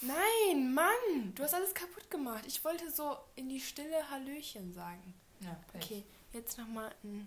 Nein, 0.00 0.72
Mann, 0.72 1.34
du 1.34 1.42
hast 1.42 1.54
alles 1.54 1.74
kaputt 1.74 2.08
gemacht. 2.10 2.44
Ich 2.46 2.64
wollte 2.64 2.88
so 2.90 3.16
in 3.34 3.48
die 3.48 3.60
Stille 3.60 4.08
Hallöchen 4.10 4.72
sagen. 4.72 5.14
Ja, 5.40 5.58
Pech. 5.72 5.84
Okay, 5.84 6.04
jetzt 6.32 6.56
nochmal 6.56 6.94
ein 7.02 7.26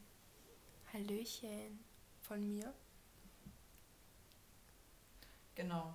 Hallöchen 0.94 1.84
von 2.22 2.48
mir. 2.48 2.74
Genau. 5.56 5.94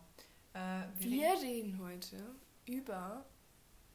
Äh, 0.52 0.82
wir 0.98 1.10
Wir 1.10 1.32
reden 1.40 1.80
heute 1.82 2.34
über 2.66 3.24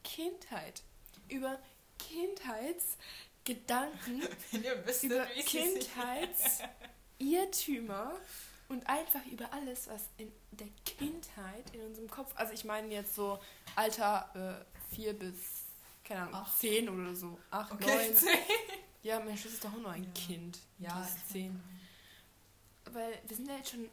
Kindheit. 0.02 0.82
Über 1.28 1.60
Kindheitsgedanken, 1.98 4.22
Wenn 4.50 4.64
ihr 4.64 4.84
wisst, 4.84 5.04
über 5.04 5.24
Kindheitsirrtümer 5.26 8.16
und 8.72 8.86
einfach 8.88 9.24
über 9.26 9.52
alles, 9.52 9.86
was 9.88 10.04
in 10.16 10.32
der 10.50 10.68
Kindheit 10.84 11.74
in 11.74 11.82
unserem 11.82 12.08
Kopf, 12.10 12.32
also 12.36 12.52
ich 12.52 12.64
meine 12.64 12.88
jetzt 12.92 13.14
so 13.14 13.38
Alter 13.76 14.64
äh, 14.90 14.94
4 14.94 15.12
bis, 15.18 15.64
keine 16.04 16.22
Ahnung, 16.22 16.34
Acht. 16.34 16.58
10 16.58 16.88
oder 16.88 17.14
so. 17.14 17.38
8, 17.50 17.72
Okay, 17.72 18.10
9. 18.10 18.34
Ja, 19.02 19.18
mein 19.18 19.36
Schwester 19.36 19.48
ist 19.54 19.64
doch 19.64 19.72
auch 19.72 19.78
nur 19.78 19.90
ein 19.90 20.04
Ja. 20.04 20.10
Kind. 20.14 20.58
Ja, 20.78 20.94
die 20.94 21.08
ist 21.08 21.30
10. 21.30 21.60
Weil 22.92 23.18
wir 23.26 23.36
sind 23.36 23.48
ja 23.48 23.56
jetzt 23.56 23.70
schon 23.70 23.88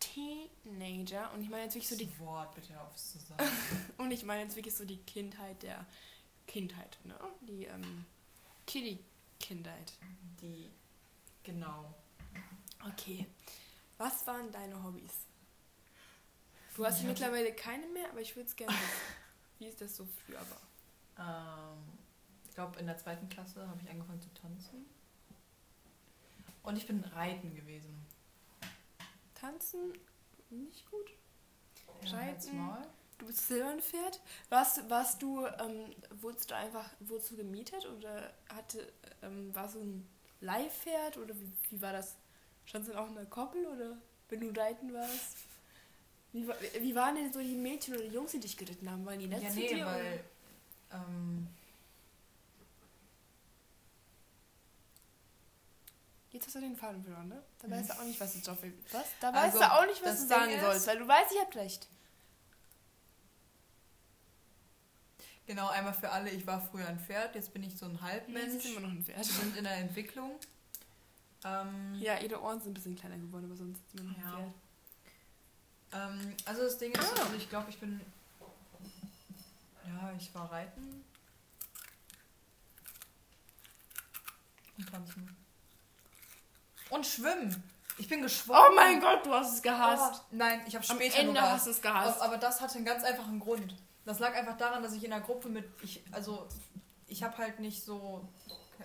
Teenager 0.00 1.30
und 1.32 1.42
ich 1.42 1.48
meine 1.50 1.64
jetzt 1.64 1.74
wirklich 1.74 1.88
so 1.88 1.96
die 1.96 2.06
das 2.06 2.18
Wort 2.18 2.54
bitte 2.54 2.80
auf 2.80 2.94
zu 2.96 3.18
sagen. 3.18 3.44
und 3.98 4.10
ich 4.10 4.24
meine 4.24 4.42
jetzt 4.42 4.56
wirklich 4.56 4.74
so 4.74 4.84
die 4.84 4.98
Kindheit 4.98 5.62
der 5.62 5.84
Kindheit, 6.46 6.98
ne? 7.04 7.18
Die 7.42 7.64
ähm, 7.64 8.06
Kiddie-Kindheit. 8.66 9.92
Die, 10.40 10.70
genau. 11.42 11.94
Okay. 12.88 13.26
Was 13.98 14.26
waren 14.26 14.50
deine 14.52 14.82
Hobbys? 14.82 15.12
Du 16.76 16.84
hast 16.84 16.98
hatte- 16.98 17.06
mittlerweile 17.08 17.52
keine 17.54 17.86
mehr, 17.88 18.10
aber 18.10 18.20
ich 18.20 18.36
würde 18.36 18.48
es 18.48 18.56
gerne 18.56 18.72
wissen, 18.72 19.14
wie 19.58 19.66
es 19.66 19.76
das 19.76 19.96
so 19.96 20.06
früher 20.26 20.40
war. 21.16 21.72
Ähm, 21.74 21.78
ich 22.48 22.54
glaube, 22.54 22.78
in 22.78 22.86
der 22.86 22.98
zweiten 22.98 23.28
Klasse 23.28 23.66
habe 23.66 23.80
ich 23.82 23.90
angefangen 23.90 24.20
zu 24.20 24.32
tanzen. 24.34 24.84
Und 26.62 26.76
ich 26.76 26.86
bin 26.86 27.02
reiten 27.04 27.54
gewesen. 27.54 28.04
Tanzen, 29.34 29.92
nicht 30.50 30.90
gut. 30.90 31.10
Ja, 32.02 32.18
Reiten. 32.18 32.56
Maul. 32.56 32.82
Du 33.18 33.26
bist 33.26 33.46
Silbernpferd. 33.48 34.20
Warst, 34.50 34.90
warst 34.90 35.22
du, 35.22 35.46
ähm, 35.46 35.94
wurdest 36.20 36.50
du 36.50 36.56
einfach, 36.56 36.90
wurdest 37.00 37.30
du 37.30 37.36
gemietet 37.36 37.86
oder 37.86 38.34
hatte, 38.54 38.92
ähm, 39.22 39.54
war 39.54 39.68
so 39.68 39.78
ein 39.80 40.06
Leihpferd 40.40 41.16
oder 41.16 41.34
wie, 41.34 41.50
wie 41.70 41.80
war 41.80 41.92
das? 41.92 42.16
Standst 42.66 42.88
du 42.88 42.92
dann 42.92 43.02
auch 43.04 43.08
in 43.08 43.14
der 43.14 43.26
Koppel 43.26 43.64
oder 43.66 43.96
wenn 44.28 44.40
du 44.40 44.60
reiten 44.60 44.92
warst? 44.92 45.36
Wie, 46.32 46.46
wie 46.80 46.94
waren 46.94 47.14
denn 47.14 47.32
so 47.32 47.40
die 47.40 47.54
Mädchen 47.56 47.94
oder 47.94 48.02
die 48.04 48.10
Jungs, 48.12 48.32
die 48.32 48.40
dich 48.40 48.56
geritten 48.56 48.90
haben? 48.90 49.06
Waren 49.06 49.18
die 49.18 49.26
nett 49.28 49.42
Ja, 49.42 49.48
zu 49.50 49.54
nee, 49.56 49.68
dir? 49.74 49.86
weil. 49.86 50.24
Ähm, 50.92 51.48
Jetzt 56.30 56.46
hast 56.48 56.56
du 56.56 56.60
den 56.60 56.76
Faden 56.76 57.02
verloren, 57.02 57.28
ne? 57.28 57.42
Da 57.60 57.70
weißt 57.70 57.88
du 57.88 57.94
auch 57.94 58.04
nicht, 58.04 58.20
was 58.20 58.34
du 58.34 58.62
willst. 58.62 58.92
Was? 58.92 59.06
Da 59.20 59.32
weißt 59.32 59.56
Also, 59.56 59.58
du 59.60 59.72
auch 59.72 59.86
nicht, 59.86 60.04
was 60.04 60.20
du 60.20 60.26
sagen 60.26 60.60
sollst, 60.60 60.86
weil 60.86 60.98
du 60.98 61.08
weißt, 61.08 61.32
ich 61.32 61.40
hab 61.40 61.54
recht. 61.54 61.88
genau, 65.46 65.68
einmal 65.68 65.94
für 65.94 66.10
alle, 66.10 66.28
ich 66.30 66.46
war 66.46 66.60
früher 66.60 66.86
ein 66.86 66.98
Pferd, 67.00 67.34
jetzt 67.36 67.54
bin 67.54 67.62
ich 67.62 67.78
so 67.78 67.86
ein 67.86 67.92
Mensch. 67.92 68.02
Halbmensch. 68.02 68.54
ist 68.56 68.66
immer 68.66 68.80
noch 68.80 68.90
ein 68.90 69.02
Pferd. 69.02 69.16
Wir 69.18 69.24
sind 69.24 69.56
in 69.56 69.64
der 69.64 69.76
Entwicklung. 69.76 70.32
Ähm, 71.46 71.94
Ja, 72.00 72.18
ihre 72.18 72.40
Ohren 72.42 72.60
sind 72.60 72.70
ein 72.72 72.74
bisschen 72.74 72.96
kleiner 72.96 73.16
geworden, 73.18 73.44
aber 73.46 73.56
sonst 73.56 73.78
ist 73.94 74.00
ein 74.00 74.16
Ja. 75.92 76.08
Ähm, 76.08 76.34
also 76.44 76.62
das 76.62 76.78
Ding 76.78 76.92
ist, 76.92 77.00
Ah. 77.00 77.22
also 77.22 77.34
ich 77.36 77.48
glaube, 77.48 77.70
ich 77.70 77.78
bin. 77.78 78.00
Ja, 79.86 80.12
ich 80.18 80.34
war 80.34 80.50
reiten. 80.50 81.04
Und 84.78 84.90
tanzen. 84.90 85.36
Und 86.90 87.06
schwimmen. 87.06 87.62
Ich 87.98 88.08
bin 88.08 88.20
geschwommen. 88.22 88.62
Oh 88.70 88.74
mein 88.74 89.00
Gott, 89.00 89.24
du 89.24 89.32
hast 89.32 89.54
es 89.54 89.62
gehasst. 89.62 90.22
Oh, 90.22 90.26
nein, 90.32 90.60
ich 90.66 90.74
habe 90.76 90.86
Am 90.88 90.96
später 90.96 91.18
Ende 91.20 91.32
nur 91.32 91.42
hast 91.42 91.66
du 91.66 91.70
es 91.70 91.80
gehasst. 91.80 92.20
Aber 92.20 92.36
das 92.36 92.60
hatte 92.60 92.74
einen 92.76 92.84
ganz 92.84 93.02
einfachen 93.04 93.40
Grund. 93.40 93.74
Das 94.04 94.18
lag 94.18 94.34
einfach 94.34 94.56
daran, 94.58 94.82
dass 94.82 94.92
ich 94.92 95.02
in 95.02 95.10
der 95.10 95.20
Gruppe 95.20 95.48
mit. 95.48 95.64
Ich, 95.82 96.02
also, 96.12 96.46
ich 97.06 97.22
habe 97.22 97.38
halt 97.38 97.58
nicht 97.58 97.82
so 97.82 98.28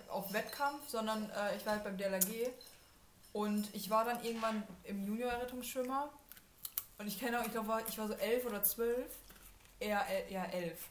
auf 0.10 0.34
Wettkampf, 0.34 0.88
sondern 0.88 1.30
äh, 1.30 1.56
ich 1.56 1.66
war 1.66 1.74
halt 1.74 1.84
beim 1.84 1.98
DLRG. 1.98 2.50
Und 3.34 3.74
ich 3.74 3.90
war 3.90 4.04
dann 4.04 4.24
irgendwann 4.24 4.64
im 4.84 5.06
Junior-Rettungsschwimmer. 5.06 6.10
Und 6.98 7.08
ich 7.08 7.20
kenne 7.20 7.40
auch, 7.40 7.46
ich 7.46 7.52
glaube, 7.52 7.82
ich 7.88 7.98
war 7.98 8.08
so 8.08 8.14
elf 8.14 8.46
oder 8.46 8.64
zwölf. 8.64 9.08
Eher, 9.80 10.06
eher 10.30 10.54
elf. 10.54 10.90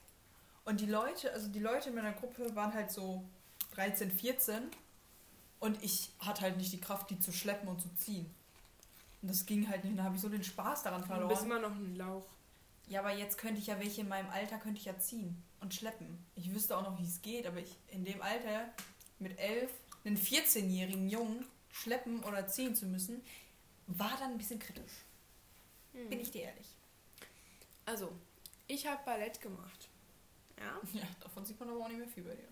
Und 0.64 0.80
die 0.80 0.86
Leute, 0.86 1.32
also 1.32 1.48
die 1.48 1.60
Leute 1.60 1.90
in 1.90 1.94
meiner 1.94 2.12
Gruppe 2.12 2.54
waren 2.56 2.74
halt 2.74 2.90
so 2.90 3.24
13, 3.74 4.10
14. 4.10 4.70
Und 5.60 5.82
ich 5.82 6.10
hatte 6.18 6.42
halt 6.42 6.56
nicht 6.56 6.72
die 6.72 6.80
Kraft, 6.80 7.10
die 7.10 7.18
zu 7.18 7.32
schleppen 7.32 7.68
und 7.68 7.80
zu 7.80 7.94
ziehen. 7.96 8.34
Und 9.22 9.30
das 9.30 9.46
ging 9.46 9.68
halt 9.68 9.84
nicht. 9.84 9.92
Und 9.92 9.98
da 9.98 10.04
habe 10.04 10.16
ich 10.16 10.22
so 10.22 10.28
den 10.28 10.42
Spaß 10.42 10.82
daran 10.82 11.02
du 11.02 11.06
verloren. 11.06 11.28
bist 11.28 11.42
immer 11.42 11.60
noch 11.60 11.72
ein 11.72 11.94
Lauch. 11.96 12.26
Ja, 12.88 13.00
aber 13.00 13.12
jetzt 13.12 13.38
könnte 13.38 13.60
ich 13.60 13.66
ja 13.66 13.78
welche 13.78 14.00
in 14.00 14.08
meinem 14.08 14.30
Alter 14.30 14.58
könnte 14.58 14.78
ich 14.78 14.86
ja 14.86 14.98
ziehen 14.98 15.40
und 15.60 15.74
schleppen. 15.74 16.24
Ich 16.34 16.52
wüsste 16.52 16.76
auch 16.76 16.82
noch, 16.82 16.98
wie 16.98 17.04
es 17.04 17.22
geht, 17.22 17.46
aber 17.46 17.58
ich 17.58 17.76
in 17.88 18.04
dem 18.04 18.20
Alter 18.22 18.68
mit 19.18 19.38
elf 19.38 19.70
einen 20.04 20.16
14-jährigen 20.16 21.08
Jungen 21.08 21.46
schleppen 21.70 22.22
oder 22.24 22.46
ziehen 22.46 22.74
zu 22.74 22.86
müssen, 22.86 23.22
war 23.86 24.16
dann 24.18 24.32
ein 24.32 24.38
bisschen 24.38 24.58
kritisch. 24.58 25.04
Bin 25.92 26.20
ich 26.20 26.30
dir 26.30 26.42
ehrlich. 26.42 26.66
Also, 27.84 28.12
ich 28.68 28.86
habe 28.86 29.00
Ballett 29.04 29.40
gemacht. 29.40 29.88
Ja? 30.58 30.80
Ja, 30.92 31.06
davon 31.20 31.44
sieht 31.44 31.58
man 31.58 31.70
aber 31.70 31.84
auch 31.84 31.88
nicht 31.88 31.98
mehr 31.98 32.08
viel 32.08 32.24
bei 32.24 32.34
dir. 32.34 32.48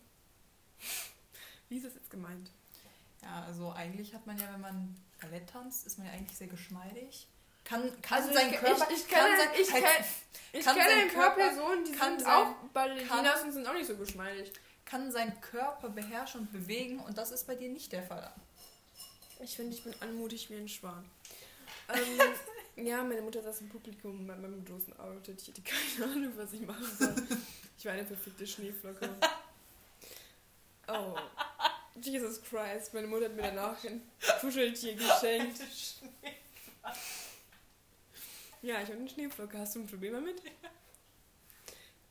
Wie 1.69 1.76
ist 1.76 1.86
das 1.86 1.94
jetzt 1.94 2.10
gemeint? 2.10 2.50
Ja, 3.22 3.44
also 3.44 3.72
eigentlich 3.72 4.14
hat 4.14 4.26
man 4.26 4.38
ja, 4.38 4.52
wenn 4.52 4.60
man 4.60 4.96
Ballett 5.20 5.48
tanzt, 5.48 5.86
ist 5.86 5.98
man 5.98 6.06
ja 6.06 6.12
eigentlich 6.12 6.36
sehr 6.36 6.46
geschmeidig. 6.48 7.26
Kann, 7.68 8.00
kann 8.00 8.22
Also 8.22 8.32
sein 8.34 8.50
ich, 8.52 8.58
Körper... 8.58 8.88
ich, 8.90 8.96
ich 8.98 9.08
kann 9.08 9.36
sein, 9.36 9.48
ich 9.60 9.72
halt, 9.72 9.84
kenne, 9.84 10.04
ich 10.52 10.64
kann 10.64 10.76
kenne 10.76 11.02
ein 11.02 11.08
paar 11.12 11.34
Körper- 11.34 11.48
Personen, 11.50 11.84
die 11.84 11.92
kann 11.92 12.10
sind 12.18 12.20
sein- 12.22 12.32
auch 12.32 12.54
Ballerinas 12.72 13.42
und 13.42 13.52
sind 13.52 13.66
auch 13.66 13.74
nicht 13.74 13.86
so 13.86 13.96
geschmeidig. 13.96 14.52
kann 14.86 15.12
seinen 15.12 15.38
Körper 15.42 15.90
beherrschen 15.90 16.40
und 16.42 16.52
bewegen 16.52 16.98
und 17.00 17.18
das 17.18 17.30
ist 17.30 17.46
bei 17.46 17.54
dir 17.54 17.68
nicht 17.68 17.92
der 17.92 18.02
Fall. 18.04 18.32
Ich 19.40 19.54
finde, 19.54 19.74
ich 19.76 19.84
bin 19.84 19.94
anmutig 20.00 20.48
wie 20.50 20.56
ein 20.56 20.68
Schwan. 20.68 21.04
Ähm, 21.92 22.86
ja, 22.86 23.02
meine 23.04 23.20
Mutter 23.20 23.42
saß 23.42 23.60
im 23.60 23.68
Publikum 23.68 24.26
bei 24.26 24.34
meinem 24.34 24.64
großen 24.64 24.98
Outfit. 24.98 25.40
Ich 25.42 25.48
hatte 25.48 25.60
keine 25.62 26.10
Ahnung, 26.12 26.32
was 26.36 26.52
ich 26.54 26.60
machen 26.62 26.90
soll. 26.98 27.14
Ich 27.78 27.84
war 27.84 27.92
eine 27.92 28.04
perfekte 28.04 28.46
Schneeflocke. 28.46 29.08
Oh. 30.90 31.14
Jesus 32.00 32.40
Christ, 32.42 32.94
meine 32.94 33.06
Mutter 33.08 33.26
hat 33.26 33.36
mir 33.36 33.42
danach 33.42 33.76
ein 33.84 34.00
Kuscheltier 34.40 34.94
geschenkt. 34.94 35.60
Ja, 38.62 38.82
ich 38.82 38.88
habe 38.88 38.98
eine 38.98 39.08
Schneeflocke. 39.08 39.56
Hast 39.58 39.76
du 39.76 39.80
ein 39.80 39.86
Problem 39.86 40.14
damit? 40.14 40.42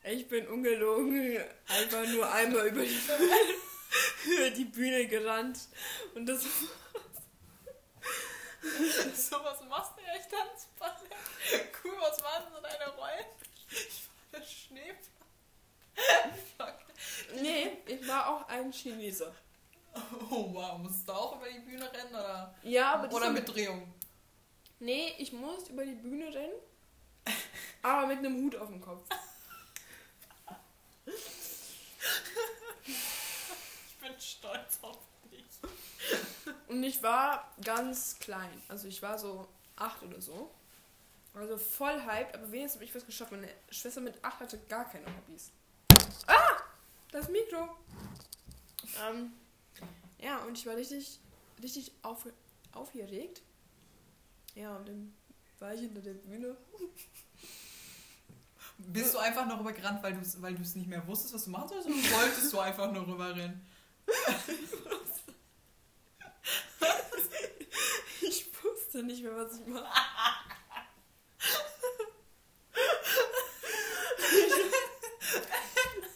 Ich 0.04 0.28
bin 0.28 0.46
ungelogen 0.48 1.38
einfach 1.68 2.06
nur 2.06 2.32
einmal 2.32 2.68
über 2.68 2.82
die, 2.82 2.98
über 4.30 4.50
die 4.50 4.64
Bühne 4.64 5.06
gerannt. 5.06 5.58
Und 6.14 6.24
das 6.26 6.42
so 9.14 9.36
was 9.44 9.62
machst 9.64 9.92
du 9.96 10.02
ja, 10.02 10.14
ich 10.14 10.26
Tanzballett. 10.26 11.12
Cool, 11.84 11.96
was 12.00 12.22
waren 12.22 12.44
so 12.52 12.60
deine 12.60 12.88
Rollen? 12.96 13.26
Ich 13.70 14.08
war 14.08 14.14
der 14.40 14.46
Schneeflocke. 14.46 14.98
Nee, 17.42 17.78
ich 17.86 18.08
war 18.08 18.28
auch 18.28 18.48
ein 18.48 18.72
Chineser. 18.72 19.34
Oh 20.30 20.54
wow, 20.54 20.78
musst 20.78 21.06
du 21.08 21.12
auch 21.12 21.36
über 21.36 21.48
die 21.50 21.60
Bühne 21.60 21.92
rennen 21.92 22.14
oder, 22.14 22.54
Ja, 22.62 22.94
aber 22.94 23.14
oder 23.14 23.30
mit 23.30 23.46
Drehung? 23.48 23.92
Nee, 24.80 25.14
ich 25.18 25.32
musste 25.32 25.72
über 25.72 25.84
die 25.84 25.94
Bühne 25.94 26.32
rennen. 26.32 26.54
Aber 27.82 28.06
mit 28.06 28.18
einem 28.18 28.36
Hut 28.42 28.56
auf 28.56 28.68
dem 28.68 28.80
Kopf. 28.80 29.04
Ich 33.86 33.96
bin 34.00 34.20
stolz 34.20 34.78
auf 34.82 34.98
dich. 35.30 35.44
Und 36.68 36.82
ich 36.82 37.02
war 37.02 37.52
ganz 37.62 38.18
klein. 38.18 38.62
Also 38.68 38.88
ich 38.88 39.02
war 39.02 39.18
so 39.18 39.48
acht 39.76 40.02
oder 40.02 40.20
so. 40.20 40.50
Also 41.34 41.56
voll 41.56 42.04
hyped, 42.04 42.34
aber 42.34 42.50
wenigstens 42.50 42.76
habe 42.76 42.84
ich 42.84 42.94
was 42.94 43.06
geschafft. 43.06 43.32
Meine 43.32 43.48
Schwester 43.70 44.00
mit 44.00 44.22
acht 44.24 44.40
hatte 44.40 44.58
gar 44.68 44.88
keine 44.90 45.06
Hobbys. 45.06 45.52
Ah! 46.26 46.62
Das 47.10 47.28
Mikro! 47.28 47.76
Ähm, 49.08 49.32
ja, 50.18 50.38
und 50.44 50.58
ich 50.58 50.66
war 50.66 50.76
richtig, 50.76 51.20
richtig 51.62 51.92
auf, 52.02 52.26
aufgeregt. 52.72 53.42
Ja, 54.58 54.76
und 54.76 54.88
dann 54.88 55.14
war 55.60 55.72
ich 55.72 55.82
hinter 55.82 56.00
der 56.00 56.14
Bühne. 56.14 56.56
Bist 58.78 59.14
du 59.14 59.18
einfach 59.18 59.46
noch 59.46 59.60
rübergerannt, 59.60 60.02
weil 60.02 60.14
du 60.14 60.20
es 60.20 60.42
weil 60.42 60.56
du's 60.56 60.74
nicht 60.74 60.88
mehr 60.88 61.06
wusstest, 61.06 61.34
was 61.34 61.44
du 61.44 61.50
machen 61.50 61.68
sollst, 61.68 61.86
oder 61.86 61.96
wolltest 61.96 62.52
du 62.52 62.58
einfach 62.58 62.90
nur 62.92 63.06
rüberrennen? 63.06 63.64
Ich 68.20 68.46
wusste 68.62 69.02
nicht 69.02 69.22
mehr, 69.22 69.34
was 69.36 69.58
ich 69.58 69.66
mache. 69.66 69.86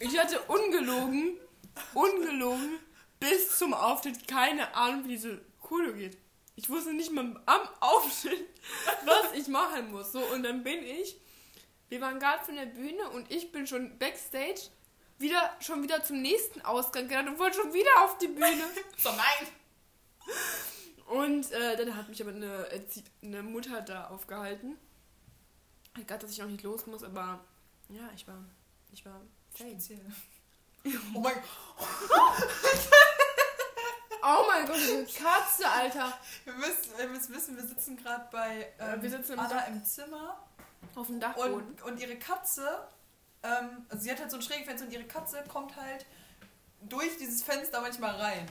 Ich 0.00 0.18
hatte 0.18 0.40
ungelogen, 0.42 1.38
ungelogen, 1.94 2.78
bis 3.20 3.58
zum 3.58 3.74
Auftritt 3.74 4.26
keine 4.26 4.74
Ahnung, 4.74 5.04
wie 5.04 5.08
diese 5.10 5.40
Choreo 5.60 5.92
geht. 5.94 6.18
Ich 6.54 6.68
wusste 6.68 6.92
nicht 6.92 7.10
mal 7.12 7.40
am 7.46 7.68
Auftritt, 7.80 8.46
was 9.04 9.32
ich 9.34 9.48
machen 9.48 9.90
muss. 9.90 10.12
So, 10.12 10.20
und 10.20 10.42
dann 10.42 10.62
bin 10.62 10.84
ich, 10.84 11.16
wir 11.88 12.00
waren 12.00 12.18
gerade 12.18 12.44
von 12.44 12.54
der 12.56 12.66
Bühne 12.66 13.08
und 13.10 13.30
ich 13.30 13.50
bin 13.52 13.66
schon 13.66 13.98
backstage, 13.98 14.60
wieder, 15.18 15.56
schon 15.60 15.82
wieder 15.82 16.02
zum 16.02 16.20
nächsten 16.20 16.60
Ausgang 16.62 17.08
gerannt 17.08 17.28
und 17.30 17.38
wollte 17.38 17.58
schon 17.60 17.72
wieder 17.72 18.04
auf 18.04 18.18
die 18.18 18.28
Bühne. 18.28 18.64
So, 18.98 19.10
nein! 19.10 19.48
Und 21.06 21.50
äh, 21.52 21.76
dann 21.76 21.96
hat 21.96 22.08
mich 22.08 22.22
aber 22.22 22.30
eine, 22.32 22.66
Erzie- 22.72 23.04
eine 23.22 23.42
Mutter 23.42 23.80
da 23.82 24.08
aufgehalten. 24.08 24.78
Hat 25.96 26.06
gerade, 26.08 26.22
dass 26.22 26.30
ich 26.32 26.38
noch 26.38 26.46
nicht 26.48 26.62
los 26.62 26.86
muss, 26.86 27.02
aber 27.02 27.44
ja, 27.88 28.08
ich 28.14 28.26
war, 28.26 28.42
ich 28.92 29.04
war. 29.04 29.20
Speziell. 29.54 30.00
Oh 31.14 31.20
mein 31.20 31.34
Oh 34.22 34.44
mein 34.46 34.66
Gott, 34.66 34.76
diese 34.76 35.04
Katze, 35.04 35.68
Alter. 35.68 36.16
Wir 36.44 36.52
müssen, 36.54 36.90
ihr 36.98 37.08
müsst 37.08 37.30
wissen, 37.30 37.56
wir 37.56 37.64
sitzen 37.66 37.96
gerade 37.96 38.28
bei 38.30 38.72
ähm, 38.78 39.02
wir 39.02 39.10
sitzen 39.10 39.32
im 39.32 39.40
Anna 39.40 39.48
Dach- 39.54 39.68
im 39.68 39.84
Zimmer 39.84 40.38
Auf 40.94 41.06
dem 41.08 41.18
Dachboden. 41.18 41.54
und, 41.54 41.82
und 41.82 42.00
ihre 42.00 42.16
Katze, 42.16 42.86
ähm, 43.42 43.84
also 43.88 44.02
sie 44.04 44.10
hat 44.12 44.20
halt 44.20 44.30
so 44.30 44.36
ein 44.36 44.42
Schrägfenster 44.42 44.86
und 44.86 44.92
ihre 44.92 45.04
Katze 45.04 45.42
kommt 45.48 45.74
halt 45.76 46.06
durch 46.82 47.16
dieses 47.18 47.42
Fenster 47.42 47.80
manchmal 47.80 48.14
rein. 48.14 48.46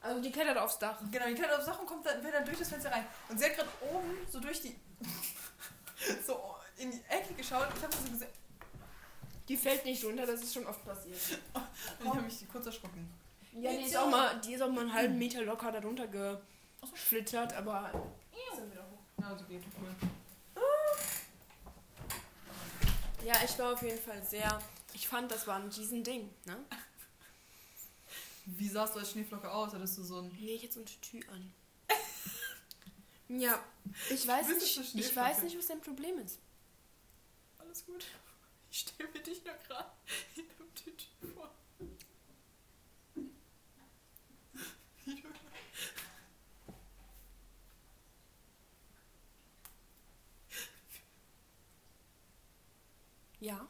Also 0.00 0.20
die 0.20 0.32
klettert 0.32 0.56
aufs 0.58 0.78
Dach. 0.78 0.98
Genau, 1.10 1.26
die 1.26 1.34
klettert 1.34 1.58
aufs 1.58 1.66
Dach 1.66 1.78
und 1.78 1.86
kommt 1.86 2.06
dann, 2.06 2.22
will 2.24 2.32
dann 2.32 2.44
durch 2.44 2.58
das 2.58 2.68
Fenster 2.68 2.90
rein. 2.90 3.06
Und 3.28 3.38
sie 3.38 3.44
hat 3.44 3.54
gerade 3.54 3.68
oben 3.92 4.16
so 4.30 4.40
durch 4.40 4.60
die. 4.62 4.74
so 6.26 6.56
in 6.78 6.90
die 6.90 7.02
Ecke 7.08 7.34
geschaut. 7.34 7.68
Ich 7.76 7.82
habe 7.82 7.94
so 7.94 8.10
gesehen. 8.10 8.30
Die 9.46 9.56
fällt 9.56 9.84
nicht 9.84 10.04
runter, 10.04 10.24
das 10.26 10.42
ist 10.42 10.54
schon 10.54 10.66
oft 10.66 10.84
passiert. 10.84 11.18
Und 11.54 12.06
ich 12.06 12.08
habe 12.08 12.22
mich 12.22 12.48
kurz 12.50 12.66
erschrocken. 12.66 13.12
Ja, 13.52 13.72
die 13.72 13.84
ist 13.84 13.96
auch 13.96 14.08
mal, 14.08 14.40
die 14.40 14.54
ist 14.54 14.62
auch 14.62 14.70
mal 14.70 14.82
einen 14.82 14.92
halben 14.92 15.18
Meter 15.18 15.42
locker 15.42 15.72
darunter 15.72 16.06
geflittert, 16.06 17.52
aber 17.52 17.90
ist 18.52 18.58
dann 18.58 18.70
wieder 18.70 18.86
hoch. 18.90 18.98
Ja, 19.20 19.36
so 19.36 19.44
geht. 19.44 19.62
Cool. 19.80 20.10
Ja, 23.24 23.34
ich 23.44 23.58
war 23.58 23.74
auf 23.74 23.82
jeden 23.82 24.00
Fall 24.00 24.22
sehr. 24.24 24.58
Ich 24.94 25.06
fand, 25.06 25.30
das 25.30 25.46
war 25.46 25.56
ein 25.56 25.68
Riesending, 25.68 26.30
ne? 26.46 26.64
Wie 28.46 28.68
sahst 28.68 28.94
du 28.94 29.00
als 29.00 29.10
Schneeflocke 29.10 29.50
aus? 29.50 29.74
Hattest 29.74 29.98
du 29.98 30.02
so 30.02 30.22
ein. 30.22 30.36
Nee, 30.40 30.54
ich 30.54 30.62
jetzt 30.62 30.74
so 30.74 30.80
ein 30.80 30.86
Tütü 30.86 31.20
an. 31.28 31.52
ja, 33.28 33.62
ich 34.08 34.26
weiß 34.26 34.48
nicht, 34.48 34.74
so 34.74 34.98
ich 34.98 35.14
weiß 35.14 35.42
nicht, 35.42 35.56
was 35.56 35.66
dein 35.66 35.80
Problem 35.80 36.18
ist. 36.18 36.38
Alles 37.58 37.84
gut. 37.84 38.06
Ich 38.70 38.80
stelle 38.80 39.08
mir 39.10 39.20
dich 39.20 39.44
nur 39.44 39.54
gerade 39.66 39.90
in 40.36 40.44
einem 40.44 40.74
Tütü 40.74 41.06
vor. 41.34 41.50
Wie 45.04 45.14
du, 45.14 45.28
Ja. 53.40 53.66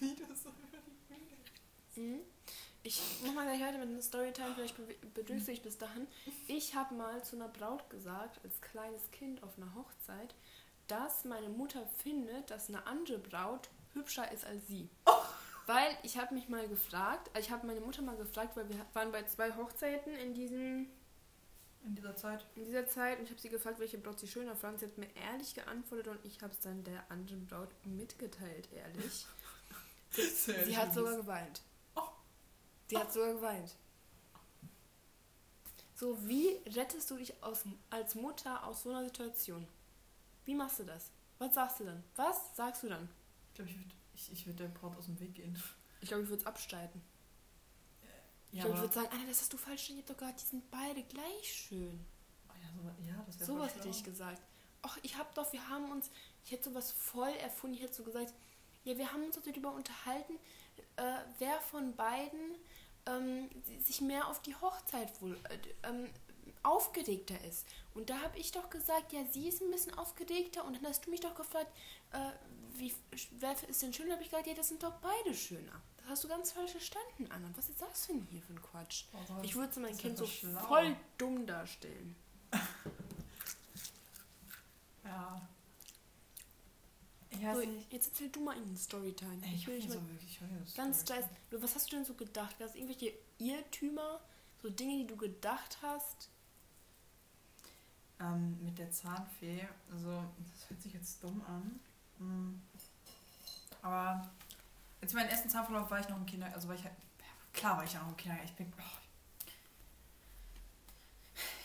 wie 0.00 0.14
du 0.14 0.24
so 0.34 0.50
über 0.50 0.78
die 0.86 1.14
Bühne 1.14 1.36
Mhm. 1.96 2.20
Ich 2.82 3.00
mach 3.24 3.32
mal 3.32 3.46
gleich 3.46 3.60
weiter 3.60 3.78
mit 3.78 3.88
einer 3.88 4.02
Storytime, 4.02 4.54
vielleicht 4.54 4.76
be- 4.76 4.94
bedrückst 5.14 5.48
du 5.48 5.50
dich 5.52 5.62
bis 5.62 5.76
dahin. 5.78 6.06
Ich 6.46 6.74
habe 6.74 6.94
mal 6.94 7.24
zu 7.24 7.34
einer 7.36 7.48
Braut 7.48 7.88
gesagt, 7.90 8.38
als 8.44 8.60
kleines 8.60 9.10
Kind 9.10 9.42
auf 9.42 9.56
einer 9.56 9.74
Hochzeit, 9.74 10.34
dass 10.86 11.24
meine 11.24 11.48
Mutter 11.48 11.84
findet, 12.02 12.50
dass 12.50 12.68
eine 12.68 12.86
andere 12.86 13.18
Braut 13.18 13.70
hübscher 13.94 14.30
ist 14.30 14.44
als 14.44 14.66
sie. 14.68 14.88
Weil 15.66 15.96
ich 16.04 16.16
habe 16.18 16.34
mich 16.34 16.48
mal 16.48 16.68
gefragt, 16.68 17.28
also 17.34 17.46
ich 17.46 17.50
habe 17.52 17.66
meine 17.66 17.80
Mutter 17.80 18.02
mal 18.02 18.16
gefragt, 18.16 18.56
weil 18.56 18.68
wir 18.68 18.76
waren 18.92 19.10
bei 19.10 19.24
zwei 19.24 19.50
Hochzeiten 19.56 20.14
in, 20.14 20.32
diesem, 20.34 20.88
In 21.86 21.94
dieser 21.94 22.16
Zeit. 22.16 22.44
in 22.56 22.64
dieser 22.64 22.86
Zeit 22.88 23.18
und 23.18 23.24
ich 23.24 23.30
habe 23.30 23.40
sie 23.40 23.48
gefragt, 23.48 23.78
welche 23.78 23.98
Braut 23.98 24.18
sie 24.18 24.26
schöner 24.26 24.56
fand. 24.56 24.80
Sie 24.80 24.86
hat 24.86 24.98
mir 24.98 25.08
ehrlich 25.14 25.54
geantwortet 25.54 26.08
und 26.08 26.24
ich 26.24 26.42
habe 26.42 26.52
es 26.52 26.60
dann 26.60 26.82
der 26.82 27.08
anderen 27.10 27.46
Braut 27.46 27.70
mitgeteilt, 27.84 28.68
ehrlich. 28.72 29.26
Sie 30.10 30.76
hat 30.76 30.94
sogar 30.94 31.16
geweint. 31.16 31.60
Oh. 31.94 32.08
Sie 32.88 32.96
hat 32.96 33.12
sogar 33.12 33.34
geweint. 33.34 33.76
So, 35.94 36.16
wie 36.26 36.60
rettest 36.74 37.10
du 37.10 37.16
dich 37.16 37.42
aus, 37.42 37.64
als 37.90 38.14
Mutter 38.14 38.64
aus 38.66 38.82
so 38.82 38.90
einer 38.90 39.04
Situation? 39.04 39.66
Wie 40.44 40.54
machst 40.54 40.78
du 40.78 40.84
das? 40.84 41.10
Was 41.38 41.54
sagst 41.54 41.80
du 41.80 41.84
dann? 41.84 42.02
Was 42.16 42.56
sagst 42.56 42.82
du 42.82 42.88
dann? 42.88 43.08
Ich 43.48 43.54
glaube, 43.54 43.70
ich 43.70 43.76
würde 43.78 43.94
ich, 44.14 44.32
ich 44.32 44.46
würd 44.46 44.58
der 44.58 44.68
Braut 44.68 44.96
aus 44.96 45.06
dem 45.06 45.20
Weg 45.20 45.34
gehen. 45.34 45.60
Ich 46.00 46.08
glaube, 46.08 46.24
ich 46.24 46.28
würde 46.28 46.40
es 46.40 46.46
abstreiten. 46.46 47.02
Ich 48.56 48.64
Ja, 48.64 48.70
ich 48.72 48.80
würde 48.80 48.94
sagen, 48.94 49.08
Anna, 49.12 49.26
das 49.28 49.42
hast 49.42 49.52
du 49.52 49.58
falsch 49.58 49.84
stehen. 49.84 49.96
Ihr 49.96 50.02
habt 50.02 50.10
doch 50.10 50.16
gerade, 50.16 50.36
die 50.40 50.46
sind 50.46 50.70
beide 50.70 51.02
gleich 51.02 51.52
schön. 51.52 52.06
oh 52.48 52.52
ja, 52.62 52.68
so, 52.72 53.06
ja, 53.06 53.24
das 53.26 53.46
Sowas 53.46 53.74
hätte 53.74 53.88
ich 53.90 54.02
gesagt. 54.02 54.40
Ach, 54.80 54.98
ich 55.02 55.18
hab 55.18 55.34
doch, 55.34 55.52
wir 55.52 55.68
haben 55.68 55.90
uns, 55.90 56.10
ich 56.42 56.52
hätte 56.52 56.70
sowas 56.70 56.90
voll 56.90 57.32
erfunden. 57.42 57.76
Ich 57.76 57.82
hätte 57.82 57.92
so 57.92 58.02
gesagt, 58.02 58.32
ja, 58.84 58.96
wir 58.96 59.12
haben 59.12 59.24
uns 59.24 59.38
darüber 59.44 59.72
unterhalten, 59.74 60.38
äh, 60.96 61.18
wer 61.38 61.60
von 61.60 61.94
beiden 61.96 62.56
ähm, 63.04 63.50
sich 63.84 64.00
mehr 64.00 64.26
auf 64.28 64.40
die 64.40 64.54
Hochzeit 64.54 65.20
wohl 65.20 65.38
äh, 65.50 65.88
ähm, 65.88 66.08
aufgeregter 66.62 67.38
ist. 67.44 67.66
Und 67.94 68.08
da 68.08 68.22
habe 68.22 68.38
ich 68.38 68.52
doch 68.52 68.70
gesagt, 68.70 69.12
ja, 69.12 69.24
sie 69.30 69.48
ist 69.48 69.60
ein 69.60 69.70
bisschen 69.70 69.92
aufgeregter. 69.98 70.64
Und 70.64 70.76
dann 70.76 70.86
hast 70.86 71.04
du 71.04 71.10
mich 71.10 71.20
doch 71.20 71.34
gefragt, 71.34 71.70
äh, 72.12 72.30
wie, 72.78 72.94
wer 73.32 73.54
ist 73.68 73.82
denn 73.82 73.92
schöner? 73.92 74.12
habe 74.12 74.22
ich 74.22 74.30
gesagt, 74.30 74.46
ja, 74.46 74.54
das 74.54 74.68
sind 74.68 74.82
doch 74.82 74.94
beide 74.94 75.34
schöner. 75.34 75.82
Hast 76.06 76.24
du 76.24 76.28
ganz 76.28 76.52
falsch 76.52 76.70
verstanden, 76.72 77.26
Anna. 77.30 77.48
Was 77.56 77.68
ist 77.68 77.82
das 77.82 78.06
denn 78.06 78.26
hier 78.30 78.40
für 78.42 78.52
ein 78.52 78.62
Quatsch? 78.62 79.04
Oh, 79.12 79.40
Ich 79.42 79.54
würde 79.56 79.80
mein 79.80 79.96
Kind 79.96 80.16
so 80.16 80.26
schlau. 80.26 80.60
voll 80.60 80.96
dumm 81.18 81.46
darstellen. 81.46 82.14
Ja. 87.42 87.54
So, 87.54 87.60
jetzt 87.90 88.08
erzähl 88.08 88.30
du 88.30 88.40
mal 88.40 88.56
in 88.56 88.76
Storytime. 88.76 89.38
Ey, 89.42 89.54
Ich 89.54 89.66
will 89.66 89.76
nicht 89.76 89.90
so 89.92 90.00
wirklich 90.08 90.74
ganz 90.74 91.04
dreist. 91.04 91.28
Was 91.50 91.74
hast 91.74 91.92
du 91.92 91.96
denn 91.96 92.04
so 92.04 92.14
gedacht? 92.14 92.58
Gab 92.58 92.68
es 92.68 92.74
irgendwelche 92.74 93.12
Irrtümer? 93.38 94.20
So 94.62 94.70
Dinge, 94.70 94.96
die 94.98 95.06
du 95.06 95.16
gedacht 95.16 95.76
hast? 95.82 96.30
Ähm, 98.20 98.58
mit 98.64 98.78
der 98.78 98.90
Zahnfee, 98.90 99.68
also 99.92 100.24
das 100.38 100.70
hört 100.70 100.80
sich 100.82 100.94
jetzt 100.94 101.22
dumm 101.22 101.42
an. 101.46 101.78
Hm. 102.18 102.62
Aber 103.82 104.30
jetzt 105.00 105.14
meinen 105.14 105.28
ersten 105.28 105.48
Zahnverlauf 105.48 105.90
war 105.90 106.00
ich 106.00 106.08
noch 106.08 106.16
im 106.16 106.26
Kinder, 106.26 106.46
also 106.54 106.68
war 106.68 106.74
ich 106.74 106.84
halt, 106.84 106.94
klar 107.52 107.76
war 107.76 107.84
ich 107.84 107.92
ja 107.92 108.00
noch 108.00 108.08
im 108.08 108.16
Kindergarten. 108.16 108.48
Ich 108.50 108.56
bin, 108.56 108.72
oh. 108.78 108.82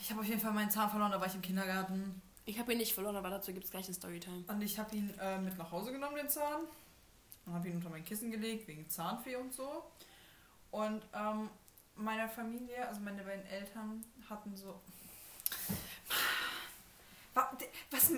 ich 0.01 0.09
habe 0.11 0.21
auf 0.21 0.27
jeden 0.27 0.41
Fall 0.41 0.51
meinen 0.53 0.71
Zahn 0.71 0.89
verloren, 0.89 1.11
da 1.11 1.19
war 1.19 1.27
ich 1.27 1.35
im 1.35 1.41
Kindergarten 1.41 2.21
Ich 2.45 2.59
habe 2.59 2.71
ihn 2.73 2.77
nicht 2.79 2.93
verloren, 2.93 3.15
aber 3.15 3.29
dazu 3.29 3.53
gibt 3.53 3.65
es 3.65 3.71
gleich 3.71 3.85
eine 3.85 3.93
Storytime. 3.93 4.43
und 4.47 4.61
ich 4.61 4.77
habe 4.79 4.95
ihn 4.95 5.13
äh, 5.19 5.37
mit 5.39 5.57
nach 5.57 5.71
Hause 5.71 5.91
genommen, 5.91 6.15
den 6.15 6.29
Zahn, 6.29 6.61
und 7.45 7.53
habe 7.53 7.67
ihn 7.69 7.75
unter 7.75 7.89
mein 7.89 8.03
Kissen 8.03 8.31
gelegt 8.31 8.67
wegen 8.67 8.89
Zahnfee 8.89 9.35
und 9.35 9.53
so. 9.53 9.83
Und 10.71 11.03
ähm, 11.13 11.49
meine 11.95 12.29
Familie, 12.29 12.87
also 12.87 13.01
meine 13.01 13.23
beiden 13.23 13.45
Eltern 13.45 14.05
hatten 14.29 14.55
so 14.55 14.81
Wa- 17.33 17.51
was 17.91 18.11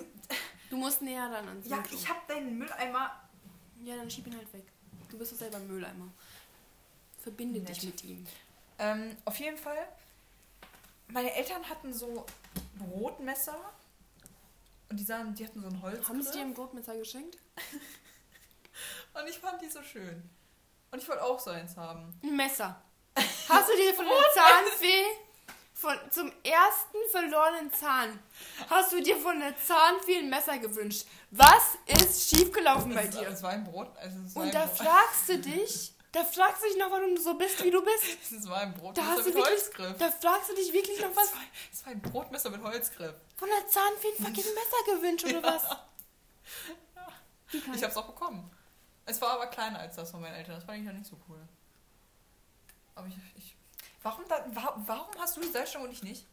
Du 0.70 0.76
musst 0.76 1.02
näher 1.02 1.30
ran 1.30 1.48
ans 1.48 1.68
Ja, 1.68 1.76
Mikro. 1.76 1.94
ich 1.94 2.08
hab 2.08 2.26
deinen 2.26 2.58
Mülleimer. 2.58 3.12
Ja, 3.84 3.96
dann 3.96 4.10
schieb 4.10 4.26
ihn 4.26 4.36
halt 4.36 4.52
weg. 4.52 4.66
Du 5.14 5.18
bist 5.18 5.30
doch 5.30 5.38
selber 5.38 5.58
ein 5.58 5.68
Mülleimer. 5.68 6.08
Verbinde 7.22 7.60
Nett. 7.60 7.68
dich 7.68 7.84
mit 7.84 8.02
ihm. 8.02 8.26
Ähm, 8.80 9.16
auf 9.24 9.38
jeden 9.38 9.56
Fall. 9.56 9.86
Meine 11.06 11.32
Eltern 11.32 11.62
hatten 11.68 11.94
so 11.94 12.26
Brotmesser. 12.76 13.56
Und 14.88 14.98
die, 14.98 15.04
sahen, 15.04 15.32
die 15.36 15.46
hatten 15.46 15.62
so 15.62 15.68
ein 15.68 15.82
Holz. 15.82 16.08
Haben 16.08 16.20
sie 16.20 16.32
dir 16.32 16.40
ein 16.40 16.52
Brotmesser 16.52 16.96
geschenkt? 16.96 17.38
Und 19.14 19.28
ich 19.28 19.38
fand 19.38 19.62
die 19.62 19.68
so 19.68 19.84
schön. 19.84 20.28
Und 20.90 21.00
ich 21.00 21.08
wollte 21.08 21.22
auch 21.22 21.38
so 21.38 21.50
eins 21.50 21.76
haben. 21.76 22.12
Ein 22.20 22.34
Messer. 22.34 22.82
Hast 23.16 23.68
du 23.68 23.76
dir 23.76 23.94
von 23.94 24.06
der 24.06 24.32
Zahnfee, 24.34 25.04
von, 25.74 25.96
zum 26.10 26.32
ersten 26.42 26.98
verlorenen 27.12 27.72
Zahn, 27.72 28.18
hast 28.68 28.90
du 28.90 29.00
dir 29.00 29.16
von 29.16 29.38
der 29.38 29.56
Zahnfee 29.58 30.18
ein 30.18 30.28
Messer 30.28 30.58
gewünscht? 30.58 31.06
Was 31.36 31.76
ist 31.86 32.30
schiefgelaufen 32.30 32.94
bei 32.94 33.06
dir? 33.08 33.28
Es 33.28 33.42
war 33.42 33.50
ein 33.50 33.64
Brot. 33.64 33.90
Es 34.00 34.36
Und 34.36 34.54
da 34.54 34.68
fragst 34.68 35.28
du 35.28 35.38
dich, 35.40 35.92
da 36.12 36.22
fragst 36.24 36.62
du 36.62 36.68
dich 36.68 36.76
noch, 36.78 36.90
warum 36.92 37.14
du 37.16 37.20
so 37.20 37.34
bist, 37.34 37.62
wie 37.64 37.70
du 37.72 37.82
bist. 37.84 38.32
es 38.32 38.48
war 38.48 38.58
ein 38.58 38.72
Brotmesser 38.74 39.02
Da 39.02 39.06
hast 39.08 39.20
du 39.20 39.24
mit 39.26 39.34
wirklich, 39.34 39.52
Holzgriff. 39.52 39.96
da 39.98 40.10
fragst 40.10 40.50
du 40.50 40.54
dich 40.54 40.72
wirklich 40.72 41.00
noch 41.00 41.16
was 41.16 41.32
Es 41.72 41.84
war, 41.84 41.92
ein 41.92 42.00
Brotmesser 42.00 42.50
mit 42.50 42.62
Holzgriff. 42.62 43.16
von 43.36 43.48
der 43.48 43.68
Zahnfee 43.68 44.08
ein 44.18 44.24
fucking 44.24 44.54
Messer 44.54 44.96
gewünscht 44.96 45.24
oder 45.26 45.42
was? 45.42 45.62
Wie 47.50 47.60
kann 47.60 47.74
Ich 47.74 47.82
hab's 47.82 47.96
auch 47.96 48.06
bekommen. 48.06 48.50
Es 49.06 49.20
war 49.20 49.30
aber 49.32 49.48
kleiner 49.48 49.80
als 49.80 49.96
das 49.96 50.10
von 50.12 50.20
meinen 50.20 50.34
Eltern. 50.34 50.54
Das 50.54 50.64
fand 50.64 50.78
ich 50.78 50.84
ja 50.86 50.92
nicht 50.92 51.06
so 51.06 51.18
cool. 51.28 51.40
Aber 52.94 53.06
ich. 53.08 53.16
ich 53.36 53.56
warum, 54.02 54.24
da, 54.28 54.44
wa- 54.54 54.80
warum 54.86 55.10
hast 55.18 55.36
du 55.36 55.40
die 55.40 55.48
Salzstange 55.50 55.84
und 55.86 55.90
ich 55.92 56.02
nicht? 56.04 56.26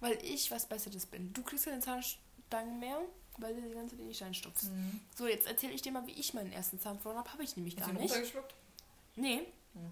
Weil 0.00 0.22
ich 0.22 0.50
was 0.50 0.66
Besseres 0.66 1.06
bin. 1.06 1.32
Du 1.32 1.42
kriegst 1.42 1.64
keine 1.64 1.80
Zahnstangen 1.80 2.78
mehr 2.78 2.98
weil 3.38 3.54
du 3.54 3.62
die 3.62 3.74
ganze 3.74 3.94
Zeit 3.94 4.00
in 4.00 4.08
die 4.08 4.14
Steine 4.14 4.34
stopfst. 4.34 4.64
Mhm. 4.70 5.00
So, 5.16 5.26
jetzt 5.26 5.46
erzähle 5.46 5.72
ich 5.72 5.82
dir 5.82 5.92
mal, 5.92 6.06
wie 6.06 6.12
ich 6.12 6.34
meinen 6.34 6.52
ersten 6.52 6.80
Zahn 6.80 6.98
verloren 6.98 7.20
habe. 7.20 7.32
Habe 7.32 7.44
ich 7.44 7.56
nämlich 7.56 7.76
Hast 7.76 7.86
gar 7.86 7.94
du 7.94 8.00
nicht. 8.00 8.10
runtergeschluckt? 8.12 8.54
Nee. 9.16 9.46
Hm. 9.74 9.90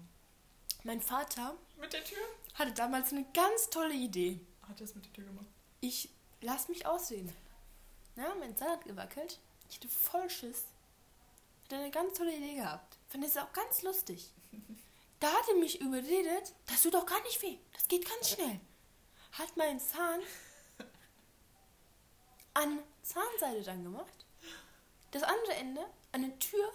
Mein 0.83 1.01
Vater 1.01 1.55
Mit 1.79 1.93
der 1.93 2.03
Tür? 2.03 2.17
hatte 2.55 2.71
damals 2.73 3.11
eine 3.11 3.25
ganz 3.33 3.69
tolle 3.69 3.93
Idee. 3.93 4.39
Hat 4.67 4.79
er 4.79 4.85
es 4.85 4.95
mit 4.95 5.05
der 5.05 5.13
Tür 5.13 5.25
gemacht? 5.25 5.47
Ich 5.81 6.09
lass 6.41 6.67
mich 6.69 6.85
aussehen. 6.85 7.31
Na, 8.15 8.33
mein 8.35 8.55
Zahn 8.55 8.69
hat 8.69 8.85
gewackelt. 8.85 9.39
Ich 9.69 9.77
hatte 9.77 9.87
voll 9.89 10.29
Schiss. 10.29 10.63
Hat 11.65 11.73
eine 11.73 11.89
ganz 11.91 12.17
tolle 12.17 12.35
Idee 12.35 12.55
gehabt. 12.55 12.97
Fand 13.09 13.23
es 13.25 13.35
auch 13.37 13.51
ganz 13.53 13.81
lustig. 13.81 14.31
Da 15.21 15.31
hat 15.31 15.47
er 15.47 15.55
mich 15.55 15.79
überredet, 15.79 16.53
das 16.67 16.81
tut 16.83 16.93
doch 16.93 17.05
gar 17.05 17.21
nicht 17.23 17.41
weh. 17.41 17.57
Das 17.73 17.87
geht 17.87 18.07
ganz 18.07 18.31
schnell. 18.31 18.59
Hat 19.31 19.55
meinen 19.55 19.79
Zahn 19.79 20.19
an 22.55 22.79
Zahnseide 23.03 23.61
dann 23.61 23.83
gemacht. 23.83 24.25
Das 25.11 25.23
andere 25.23 25.53
Ende 25.53 25.81
an 26.11 26.23
eine 26.23 26.39
Tür. 26.39 26.71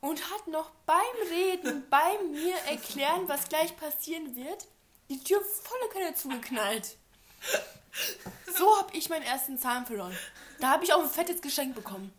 Und 0.00 0.30
hat 0.30 0.46
noch 0.46 0.70
beim 0.86 1.28
Reden, 1.28 1.84
bei 1.90 2.18
mir 2.30 2.56
erklären, 2.70 3.28
was 3.28 3.48
gleich 3.48 3.76
passieren 3.76 4.34
wird, 4.34 4.66
die 5.10 5.22
Tür 5.22 5.42
volle 5.44 5.88
Kanne 5.92 6.14
zugeknallt. 6.14 6.96
So 8.56 8.78
habe 8.78 8.96
ich 8.96 9.08
meinen 9.08 9.24
ersten 9.24 9.58
Zahn 9.58 9.86
verloren. 9.86 10.16
Da 10.60 10.70
habe 10.70 10.84
ich 10.84 10.92
auch 10.92 11.02
ein 11.02 11.10
fettes 11.10 11.40
Geschenk 11.40 11.74
bekommen. 11.74 12.12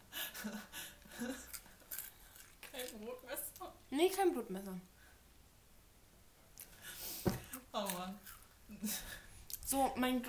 Kein 2.71 2.99
Brotmesser. 2.99 3.73
Nee, 3.89 4.09
kein 4.09 4.33
Blutmesser. 4.33 4.73
Oh 7.73 7.87
Mann. 7.97 8.19
So, 9.69 9.91
mein 9.97 10.23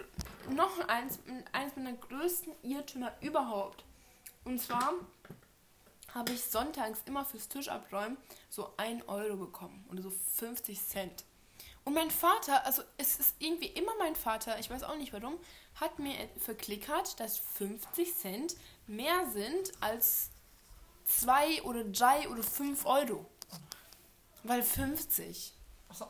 noch 0.50 0.86
eins, 0.86 1.18
eins 1.52 1.74
meiner 1.74 1.94
größten 1.94 2.52
Irrtümer 2.62 3.10
überhaupt. 3.22 3.86
Und 4.44 4.60
zwar 4.60 4.92
habe 6.12 6.32
ich 6.32 6.44
sonntags 6.44 7.00
immer 7.06 7.24
fürs 7.24 7.48
Tisch 7.48 7.68
abräumen 7.68 8.18
so 8.50 8.74
1 8.76 9.08
Euro 9.08 9.36
bekommen 9.36 9.82
oder 9.90 10.02
so 10.02 10.10
50 10.10 10.78
Cent. 10.86 11.24
Und 11.84 11.94
mein 11.94 12.10
Vater, 12.10 12.66
also 12.66 12.82
es 12.98 13.18
ist 13.18 13.34
irgendwie 13.38 13.68
immer 13.68 13.92
mein 13.98 14.14
Vater, 14.14 14.58
ich 14.58 14.68
weiß 14.68 14.82
auch 14.82 14.96
nicht 14.96 15.14
warum, 15.14 15.38
hat 15.76 15.98
mir 15.98 16.12
verklickert, 16.36 17.18
dass 17.18 17.38
50 17.38 18.14
Cent 18.14 18.56
mehr 18.86 19.26
sind 19.30 19.72
als 19.80 20.28
2 21.06 21.62
oder 21.62 21.84
3 21.84 22.28
oder 22.28 22.42
5 22.42 22.84
Euro. 22.84 23.24
Weil 24.42 24.62
50. 24.62 25.54
Achso. 25.88 26.04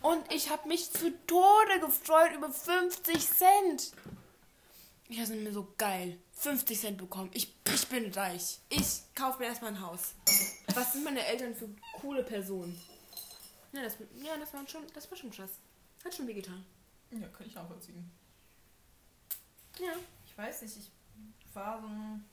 Und 0.00 0.32
ich 0.32 0.50
habe 0.50 0.68
mich 0.68 0.92
zu 0.92 1.10
Tode 1.26 1.80
gefreut 1.80 2.32
über 2.34 2.50
50 2.50 3.18
Cent. 3.18 3.92
Ich 5.08 5.18
dachte 5.18 5.34
mir 5.34 5.52
so 5.52 5.72
geil. 5.76 6.18
50 6.32 6.80
Cent 6.80 6.98
bekommen. 6.98 7.30
Ich, 7.32 7.54
ich 7.72 7.88
bin 7.88 8.12
reich. 8.12 8.60
Ich 8.68 9.02
kaufe 9.14 9.40
mir 9.40 9.46
erstmal 9.46 9.72
ein 9.72 9.80
Haus. 9.80 10.14
Was 10.74 10.92
sind 10.92 11.04
meine 11.04 11.24
Eltern 11.24 11.54
für 11.54 11.68
coole 12.00 12.22
Personen? 12.22 12.80
Ja, 13.72 13.82
das, 13.82 13.96
ja, 14.22 14.36
das 14.36 14.52
war 14.54 14.66
schon, 14.68 14.82
das 14.94 15.10
war 15.10 15.18
schon 15.18 15.30
krass. 15.30 15.50
Hat 16.04 16.14
schon 16.14 16.26
wehgetan. 16.26 16.64
Ja, 17.10 17.26
kann 17.28 17.46
ich 17.46 17.54
nachvollziehen. 17.54 18.10
Ja. 19.80 19.92
Ich 20.26 20.36
weiß 20.36 20.62
nicht, 20.62 20.76
ich 20.76 20.90
war 21.54 21.80
so 21.80 21.86
ein. 21.86 22.24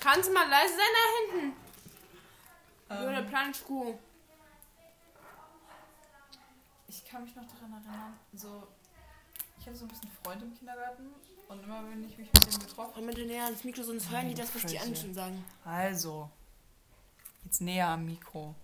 Kannst 0.00 0.28
du 0.28 0.32
mal 0.32 0.48
leise 0.48 0.74
sein 0.74 0.84
da 0.94 1.38
hinten? 1.40 1.61
Nur 3.00 3.10
der 3.10 3.18
Ähm, 3.20 3.26
Planschkuh. 3.28 3.94
ich 6.88 7.04
kann 7.04 7.24
mich 7.24 7.34
noch 7.36 7.46
daran 7.46 7.72
erinnern, 7.72 8.18
so. 8.34 8.66
Ich 9.58 9.66
hatte 9.66 9.76
so 9.76 9.84
ein 9.84 9.88
bisschen 9.88 10.10
Freunde 10.22 10.44
im 10.44 10.56
Kindergarten 10.58 11.06
und 11.48 11.62
immer 11.62 11.88
wenn 11.88 12.04
ich 12.04 12.18
mich 12.18 12.32
mit 12.32 12.46
denen 12.46 12.58
getroffen 12.66 12.92
Komm 12.94 13.06
bitte 13.06 13.24
näher 13.26 13.44
ans 13.44 13.62
Mikro, 13.64 13.82
sonst 13.82 14.10
hören 14.10 14.28
die 14.28 14.34
das, 14.34 14.54
was 14.54 14.64
die 14.66 14.78
anderen 14.78 15.00
schon 15.00 15.14
sagen. 15.14 15.44
Also. 15.64 16.28
Jetzt 17.44 17.60
näher 17.60 17.88
am 17.88 18.04
Mikro. 18.06 18.54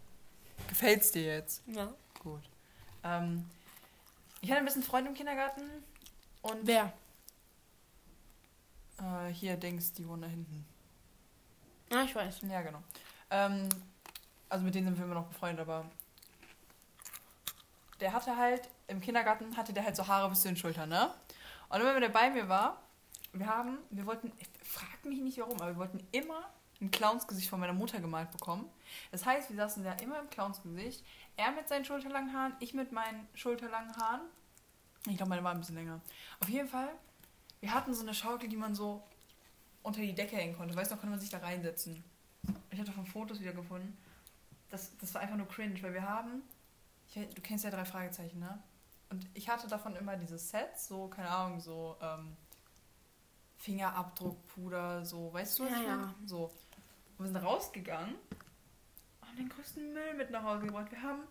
Gefällt's 0.69 1.13
dir 1.13 1.23
jetzt? 1.23 1.63
Ja. 1.67 1.93
Gut. 2.19 2.43
Ähm, 3.05 3.49
ich 4.41 4.51
hatte 4.51 4.61
ein 4.61 4.65
bisschen 4.65 4.83
Freunde 4.83 5.11
im 5.11 5.17
Kindergarten 5.17 5.63
und 6.43 6.67
Wer? 6.67 6.93
äh, 9.01 9.29
hier 9.33 9.57
Dings, 9.57 9.93
die 9.93 10.07
wohnen 10.09 10.23
da 10.23 10.29
hinten. 10.29 10.65
Ah, 11.91 12.03
ich 12.03 12.15
weiß. 12.15 12.41
Ja, 12.43 12.61
genau. 12.63 12.83
Ähm, 13.31 13.69
also 14.49 14.65
mit 14.65 14.75
denen 14.75 14.87
sind 14.87 14.99
wir 14.99 15.05
immer 15.05 15.15
noch 15.15 15.27
befreundet, 15.27 15.61
aber 15.61 15.85
der 18.01 18.13
hatte 18.13 18.37
halt, 18.37 18.69
im 18.87 19.01
Kindergarten 19.01 19.57
hatte 19.57 19.73
der 19.73 19.85
halt 19.85 19.97
so 19.97 20.07
Haare 20.07 20.29
bis 20.29 20.43
zu 20.43 20.49
den 20.49 20.57
Schultern, 20.57 20.89
ne? 20.89 21.13
Und 21.69 21.81
immer 21.81 21.95
wenn 21.95 22.01
der 22.01 22.09
bei 22.09 22.31
mir 22.31 22.49
war, 22.49 22.83
wir 23.33 23.47
haben, 23.47 23.79
wir 23.91 24.07
wollten, 24.07 24.33
frag 24.63 25.05
mich 25.05 25.21
nicht 25.21 25.39
warum, 25.39 25.61
aber 25.61 25.73
wir 25.73 25.77
wollten 25.77 26.07
immer 26.13 26.49
ein 26.81 26.91
Clownsgesicht 26.91 27.51
von 27.51 27.61
meiner 27.61 27.73
Mutter 27.73 28.01
gemalt 28.01 28.31
bekommen. 28.31 28.71
Das 29.11 29.27
heißt, 29.27 29.51
wir 29.51 29.57
saßen 29.57 29.83
da 29.83 29.93
immer 29.95 30.21
im 30.21 30.31
Clownsgesicht. 30.31 31.05
Er 31.37 31.51
mit 31.51 31.69
seinen 31.69 31.85
schulterlangen 31.85 32.33
Haaren, 32.33 32.55
ich 32.61 32.73
mit 32.73 32.93
meinen 32.93 33.27
schulterlangen 33.35 33.95
Haaren. 33.97 34.21
Ich 35.07 35.17
glaube, 35.17 35.31
meine 35.31 35.45
war 35.45 35.53
ein 35.53 35.59
bisschen 35.59 35.75
länger. 35.75 36.01
Auf 36.41 36.49
jeden 36.49 36.69
Fall, 36.69 36.91
wir 37.61 37.75
hatten 37.75 37.93
so 37.95 38.03
eine 38.03 38.15
Schaukel, 38.15 38.49
die 38.49 38.57
man 38.57 38.75
so 38.75 39.03
unter 39.83 40.01
die 40.01 40.15
Decke 40.15 40.37
hängen 40.37 40.57
konnte. 40.57 40.75
Weißt 40.75 40.91
du, 40.91 40.95
noch, 40.95 41.01
konnte 41.01 41.11
man 41.11 41.21
sich 41.21 41.31
da 41.31 41.39
reinsetzen. 41.39 42.05
Ich 42.71 42.79
hatte 42.79 42.93
von 42.93 43.07
Fotos 43.07 43.41
wieder 43.41 43.53
gefunden. 43.53 43.97
Das, 44.71 44.97
das 44.99 45.15
war 45.15 45.23
einfach 45.23 45.37
nur 45.37 45.49
cringe, 45.49 45.83
weil 45.83 45.95
wir 45.95 46.03
haben. 46.09 46.43
Ich, 47.09 47.15
du 47.35 47.41
kennst 47.41 47.65
ja 47.65 47.71
drei 47.71 47.85
Fragezeichen, 47.85 48.39
ne? 48.39 48.63
Und 49.11 49.27
ich 49.33 49.49
hatte 49.49 49.67
davon 49.69 49.97
immer 49.97 50.17
dieses 50.17 50.51
Set, 50.51 50.79
so, 50.79 51.09
keine 51.09 51.31
Ahnung, 51.31 51.61
so 51.61 51.97
ähm, 52.03 52.37
Fingerabdruckpuder, 53.57 55.05
so, 55.05 55.33
weißt 55.33 55.59
du, 55.59 55.65
was 55.65 55.71
Ja, 55.73 55.83
ja. 55.83 56.15
So. 56.27 56.45
Und 57.17 57.25
wir 57.25 57.27
sind 57.27 57.37
rausgegangen 57.37 58.15
und 59.21 59.27
haben 59.29 59.37
den 59.37 59.49
größten 59.49 59.93
Müll 59.93 60.15
mit 60.15 60.31
nach 60.31 60.43
Hause 60.45 60.67
gebracht. 60.67 60.91
Wir 60.91 61.03
haben, 61.03 61.23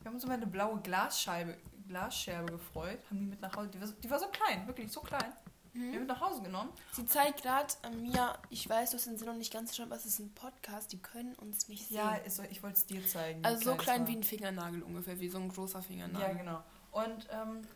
wir 0.00 0.06
haben 0.06 0.14
uns 0.14 0.24
über 0.24 0.34
eine 0.34 0.46
blaue 0.46 0.80
Glasscheibe, 0.80 1.56
Glasscherbe 1.88 2.52
gefreut, 2.52 2.98
haben 3.08 3.18
die 3.20 3.26
mit 3.26 3.40
nach 3.40 3.54
Hause. 3.56 3.68
Die 3.70 3.80
war, 3.80 3.86
so- 3.86 3.94
die 3.94 4.10
war 4.10 4.18
so 4.18 4.28
klein, 4.28 4.66
wirklich 4.66 4.90
so 4.92 5.00
klein. 5.00 5.32
Wir 5.74 5.92
haben 5.94 6.00
Mhm. 6.02 6.06
nach 6.06 6.20
Hause 6.20 6.40
genommen. 6.42 6.70
Sie 6.92 7.04
zeigt 7.04 7.42
gerade 7.42 7.74
an 7.82 8.00
mir, 8.00 8.38
ich 8.48 8.68
weiß, 8.68 8.90
du 8.90 8.96
hast 8.96 9.06
den 9.06 9.18
Sinn 9.18 9.26
noch 9.26 9.34
nicht 9.34 9.52
ganz 9.52 9.74
schon, 9.74 9.86
aber 9.86 9.96
es 9.96 10.06
ist 10.06 10.20
ein 10.20 10.32
Podcast, 10.32 10.92
die 10.92 10.98
können 10.98 11.34
uns 11.34 11.66
nicht 11.68 11.88
sehen. 11.88 11.96
Ja, 11.96 12.14
ist, 12.14 12.38
ich 12.50 12.62
wollte 12.62 12.76
es 12.78 12.86
dir 12.86 13.04
zeigen. 13.06 13.44
also 13.44 13.72
so 13.72 13.76
klein 13.76 14.02
war. 14.02 14.08
wie 14.08 14.16
ein 14.16 14.22
Fingernagel 14.22 14.82
ungefähr, 14.84 15.18
wie 15.18 15.28
so 15.28 15.38
ein 15.38 15.48
großer 15.48 15.82
Fingernagel. 15.82 16.28
Ja, 16.28 16.32
genau. 16.34 16.62
Und 16.92 17.26
ähm, 17.32 17.66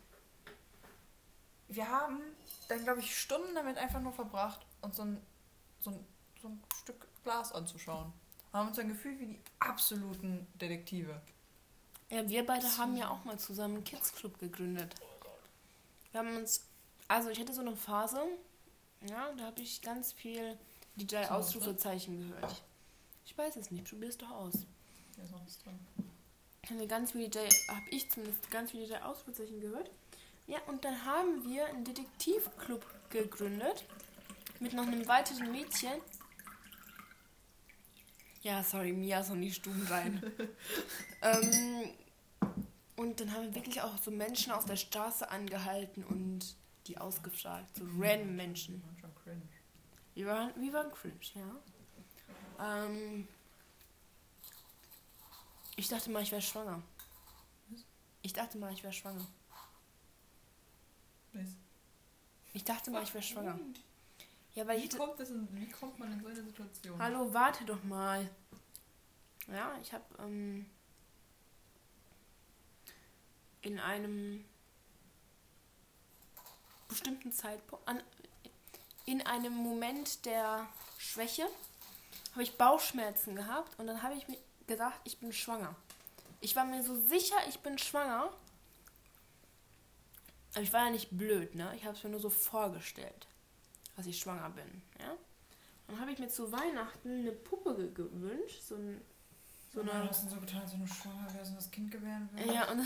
wir 1.67 1.87
haben 1.89 2.19
dann, 2.69 2.83
glaube 2.83 3.01
ich, 3.01 3.19
Stunden 3.19 3.53
damit 3.53 3.77
einfach 3.77 3.99
nur 3.99 4.13
verbracht, 4.13 4.65
uns 4.81 4.95
so 4.95 5.03
ein, 5.03 5.21
so 5.81 5.91
ein, 5.91 6.05
so 6.41 6.47
ein 6.47 6.63
Stück 6.81 7.05
Glas 7.23 7.51
anzuschauen. 7.51 8.13
Wir 8.51 8.59
haben 8.61 8.67
uns 8.69 8.77
dann 8.77 8.87
gefühlt 8.87 9.19
wie 9.19 9.25
die 9.27 9.39
absoluten 9.59 10.47
Detektive. 10.55 11.21
Ja, 12.09 12.27
wir 12.27 12.45
beide 12.45 12.65
haben 12.77 12.95
ja 12.97 13.09
auch 13.09 13.23
mal 13.25 13.37
zusammen 13.37 13.75
einen 13.75 13.83
Kids 13.83 14.13
Club 14.13 14.39
gegründet. 14.39 14.95
Wir 16.11 16.21
haben 16.21 16.37
uns, 16.37 16.65
also 17.09 17.29
ich 17.29 17.39
hatte 17.39 17.53
so 17.53 17.61
eine 17.61 17.75
Phase, 17.75 18.21
ja, 19.09 19.31
da 19.37 19.45
habe 19.45 19.61
ich 19.61 19.81
ganz 19.81 20.13
viel 20.13 20.57
die 20.95 21.07
drei 21.07 21.25
So, 21.25 21.31
Ausrufezeichen 21.31 22.19
gehört. 22.19 22.63
Ich 23.25 23.37
weiß 23.37 23.57
es 23.57 23.71
nicht, 23.71 23.89
probier 23.89 24.09
es 24.09 24.17
doch 24.17 24.29
aus. 24.31 24.53
Hier 25.15 25.23
ist 25.23 25.31
noch 25.31 25.45
was 25.45 25.57
drin. 25.59 25.79
Haben 26.67 26.79
wir 26.79 26.87
ganz 26.87 27.11
viele 27.11 27.27
DJ, 27.27 27.39
habe 27.67 27.89
ich 27.89 28.09
zumindest 28.11 28.49
ganz 28.51 28.71
viele 28.71 28.85
DJ 28.85 28.95
Ausrufezeichen 28.97 29.59
gehört. 29.59 29.89
Ja, 30.47 30.59
und 30.67 30.85
dann 30.85 31.05
haben 31.05 31.43
wir 31.43 31.65
einen 31.65 31.83
Detektivclub 31.83 32.85
gegründet 33.09 33.85
mit 34.59 34.73
noch 34.73 34.85
einem 34.85 35.07
weiteren 35.07 35.51
Mädchen. 35.51 36.01
Ja, 38.41 38.63
sorry, 38.63 38.93
Mia 38.93 39.19
ist 39.19 39.29
noch 39.29 39.35
nicht 39.35 39.55
stumm 39.55 39.85
rein. 39.89 40.23
ähm, 41.21 41.91
und 42.95 43.19
dann 43.19 43.33
haben 43.33 43.43
wir 43.45 43.55
wirklich 43.55 43.81
auch 43.81 43.97
so 43.97 44.11
Menschen 44.11 44.51
auf 44.51 44.65
der 44.65 44.75
Straße 44.75 45.29
angehalten 45.29 46.03
und 46.03 46.55
die 46.89 46.97
ausgefragt. 46.97 47.75
So 47.75 47.85
random 47.97 48.35
Menschen. 48.35 48.83
Schon 48.99 49.15
cringe. 49.15 49.47
Wir 50.15 50.25
waren, 50.25 50.51
wir 50.59 50.73
waren 50.73 50.91
cringe, 50.91 51.19
ja. 51.35 52.85
Ähm, 52.85 53.27
ich 55.75 55.87
dachte 55.87 56.09
mal, 56.09 56.23
ich 56.23 56.31
wäre 56.31 56.41
schwanger. 56.41 56.81
Was? 57.69 57.85
Ich 58.21 58.33
dachte 58.33 58.57
mal, 58.57 58.73
ich 58.73 58.83
wäre 58.83 58.91
schwanger. 58.91 59.25
Was? 61.33 61.49
Ich 62.53 62.63
dachte 62.63 62.91
mal, 62.91 63.03
ich 63.03 63.13
wäre 63.13 63.23
schwanger. 63.23 63.59
Ja, 64.55 64.67
weil 64.67 64.77
ich 64.77 64.83
Wie 64.83 64.87
hätte... 64.87 64.97
kommt, 64.97 65.19
das 65.19 65.29
in, 65.29 65.47
wie 65.55 65.69
kommt 65.69 65.99
man 65.99 66.11
in 66.11 66.19
so 66.21 66.27
eine 66.27 66.43
Situation? 66.43 67.01
Hallo, 67.01 67.31
warte 67.31 67.63
doch 67.65 67.83
mal. 67.83 68.27
Ja, 69.47 69.77
ich 69.81 69.93
habe 69.93 70.03
ähm, 70.19 70.65
in 73.61 73.79
einem 73.79 74.43
bestimmten 76.89 77.31
Zeitpunkt, 77.31 77.87
an, 77.87 78.01
in 79.05 79.25
einem 79.25 79.55
Moment 79.55 80.25
der 80.25 80.67
Schwäche, 80.97 81.47
habe 82.31 82.43
ich 82.43 82.57
Bauchschmerzen 82.57 83.35
gehabt 83.35 83.79
und 83.79 83.87
dann 83.87 84.03
habe 84.03 84.15
ich 84.15 84.27
mir 84.27 84.37
gedacht, 84.67 84.99
ich 85.05 85.19
bin 85.19 85.31
schwanger. 85.31 85.75
Ich 86.41 86.55
war 86.55 86.65
mir 86.65 86.83
so 86.83 86.99
sicher, 87.07 87.35
ich 87.47 87.59
bin 87.59 87.77
schwanger. 87.77 88.29
Aber 90.53 90.61
ich 90.61 90.73
war 90.73 90.85
ja 90.85 90.91
nicht 90.91 91.09
blöd, 91.11 91.55
ne? 91.55 91.73
Ich 91.75 91.85
habe 91.85 91.95
es 91.95 92.03
mir 92.03 92.09
nur 92.09 92.19
so 92.19 92.29
vorgestellt, 92.29 93.27
dass 93.95 94.05
ich 94.05 94.19
schwanger 94.19 94.49
bin, 94.49 94.81
ja? 94.99 95.15
Dann 95.87 95.99
habe 95.99 96.11
ich 96.11 96.19
mir 96.19 96.29
zu 96.29 96.51
Weihnachten 96.51 97.21
eine 97.21 97.31
Puppe 97.31 97.75
ge 97.75 97.91
gewünscht, 97.93 98.61
so, 98.61 98.75
ein, 98.75 99.01
so 99.73 99.81
eine... 99.81 100.07
hast 100.07 100.25
du 100.25 100.29
so 100.29 100.39
getan, 100.39 100.61
als 100.61 100.73
wenn 100.73 100.81
du 100.81 100.87
schwanger 100.87 101.33
wärst 101.33 101.51
und 101.51 101.57
das 101.57 101.71
Kind 101.71 101.91
gebären 101.91 102.29
würdest. 102.31 102.53
Ja, 102.53 102.71
und 102.71 102.79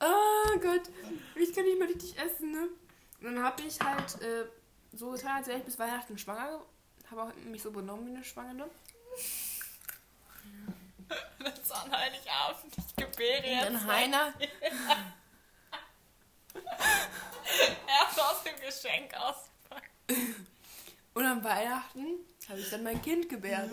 Oh 0.00 0.58
Gott, 0.60 0.82
ich 1.34 1.54
kann 1.54 1.64
nicht 1.64 1.78
mehr 1.78 1.88
richtig 1.88 2.18
essen, 2.18 2.52
ne? 2.52 2.68
Und 3.15 3.15
dann 3.26 3.42
habe 3.42 3.62
ich 3.62 3.78
halt 3.80 4.20
äh, 4.22 4.44
so 4.92 5.10
getan, 5.10 5.36
als 5.38 5.46
wäre 5.46 5.58
ich 5.58 5.64
bis 5.64 5.78
Weihnachten 5.78 6.18
schwanger. 6.18 6.60
Habe 7.10 7.22
auch 7.22 7.34
mich 7.44 7.62
so 7.62 7.70
benommen 7.70 8.06
wie 8.06 8.16
eine 8.16 8.24
Schwangere. 8.24 8.68
Das 11.38 11.58
ist 11.60 11.72
an 11.72 11.90
Heiligabend. 11.92 12.74
Ich 12.76 12.96
gebäre 12.96 13.66
Und 13.68 13.74
dann 13.74 13.86
Heiner, 13.86 14.34
erst 17.86 18.20
aus 18.20 18.42
dem 18.42 18.56
Geschenk 18.60 19.14
aus. 19.14 19.36
und 21.14 21.24
an 21.24 21.44
Weihnachten 21.44 22.06
habe 22.48 22.60
ich 22.60 22.70
dann 22.70 22.82
mein 22.82 23.00
Kind 23.02 23.28
gebärt. 23.28 23.70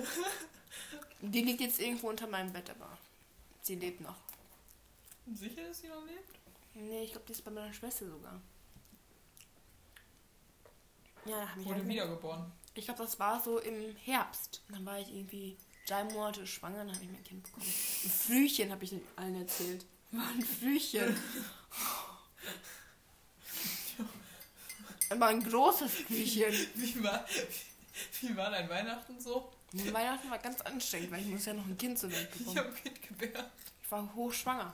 Die 1.22 1.42
liegt 1.42 1.62
jetzt 1.62 1.80
irgendwo 1.80 2.10
unter 2.10 2.28
meinem 2.28 2.52
Bett, 2.54 2.70
aber 2.70 2.98
sie 3.62 3.76
lebt 3.76 4.02
noch. 4.02 4.18
Sicher, 5.34 5.64
dass 5.68 5.80
sie 5.80 5.88
noch 5.88 6.06
lebt? 6.06 6.30
Nee, 6.76 7.04
ich 7.04 7.12
glaube, 7.12 7.26
die 7.28 7.32
ist 7.34 7.44
bei 7.46 7.52
meiner 7.52 7.74
Schwester 7.74 8.06
sogar. 8.08 8.40
Ja, 11.26 11.38
da 11.40 11.48
ich 11.60 11.66
Wurde 11.66 11.76
halt 11.80 11.88
wiedergeboren. 11.88 12.52
Ich 12.76 12.86
glaube, 12.86 13.04
das 13.04 13.20
war 13.20 13.42
so 13.42 13.60
im 13.60 13.96
Herbst. 13.98 14.62
Dann 14.70 14.86
war 14.86 15.00
ich 15.00 15.10
irgendwie 15.14 15.58
drei 15.88 16.04
Monate 16.06 16.46
schwanger, 16.48 16.80
dann 16.86 16.94
habe 16.94 17.04
ich 17.04 17.12
mein 17.12 17.24
Kind 17.24 17.44
bekommen. 17.44 17.66
Ein 17.66 18.10
Flüchen 18.10 18.72
habe 18.72 18.84
ich 18.84 18.96
allen 19.16 19.36
erzählt. 19.42 19.86
War 20.12 20.28
ein 20.28 20.42
Flüchen. 20.42 21.16
War 25.10 25.28
ein 25.28 25.44
großes 25.44 25.92
Flüchen. 25.92 26.54
Wie 26.76 27.04
war, 27.04 27.26
wie 28.22 28.36
war 28.36 28.50
dein 28.50 28.68
Weihnachten 28.70 29.20
so? 29.20 29.52
Und 29.72 29.94
Weihnachten 29.94 30.30
war 30.30 30.40
ganz 30.40 30.62
anstrengend, 30.62 31.12
weil 31.12 31.22
ich 31.22 31.28
muss 31.28 31.46
ja 31.46 31.54
noch 31.54 31.66
ein 31.66 31.78
Kind 31.78 31.98
zur 32.00 32.12
Welt 32.12 32.30
Ich 32.34 32.40
bekommen. 32.40 32.58
habe 32.58 32.70
ein 32.70 32.76
Kind 32.76 33.02
gebärt. 33.08 33.52
Ich 33.84 33.92
war 33.92 34.14
hochschwanger. 34.16 34.74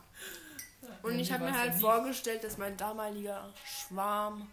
Und 1.03 1.20
ich 1.20 1.29
wie 1.29 1.34
habe 1.34 1.46
mir 1.46 1.58
halt 1.58 1.75
vorgestellt, 1.75 2.44
dass 2.44 2.58
mein 2.58 2.77
damaliger 2.77 3.53
Schwarm 3.65 4.50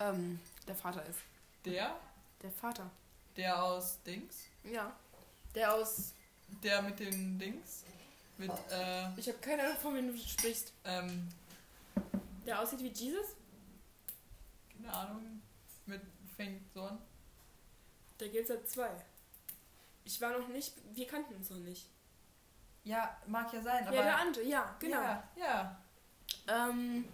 ähm, 0.00 0.40
der 0.68 0.74
Vater 0.76 1.04
ist. 1.06 1.20
Der? 1.64 1.96
Der 2.42 2.50
Vater. 2.50 2.90
Der 3.36 3.62
aus 3.62 4.02
Dings? 4.02 4.44
Ja. 4.64 4.94
Der 5.54 5.72
aus. 5.74 6.12
Der 6.62 6.82
mit 6.82 6.98
den 6.98 7.38
Dings? 7.38 7.84
Mit, 8.38 8.50
äh, 8.70 9.08
Ich 9.16 9.28
habe 9.28 9.38
keine 9.38 9.62
Ahnung, 9.62 9.76
von 9.76 9.94
wem 9.94 10.08
du 10.12 10.18
sprichst. 10.18 10.72
ähm, 10.84 11.28
Der 12.44 12.60
aussieht 12.60 12.80
wie 12.80 12.88
Jesus? 12.88 13.26
keine 14.76 14.92
Ahnung, 14.92 15.40
mit 15.86 16.02
fängt 16.36 16.60
so 16.74 16.82
an. 16.82 16.98
Da 18.18 18.26
gibt 18.26 18.42
es 18.42 18.48
ja 18.48 18.64
zwei. 18.64 18.90
Ich 20.04 20.20
war 20.20 20.36
noch 20.36 20.48
nicht, 20.48 20.72
wir 20.92 21.06
kannten 21.06 21.34
uns 21.36 21.50
noch 21.50 21.58
nicht. 21.58 21.86
Ja, 22.84 23.16
mag 23.26 23.52
ja 23.52 23.62
sein, 23.62 23.86
aber. 23.86 23.94
ja, 23.96 24.02
der 24.02 24.18
andere, 24.18 24.44
ja, 24.44 24.76
genau. 24.80 25.00
Ja, 25.00 25.28
ja. 25.36 25.78
Ähm, 26.48 27.04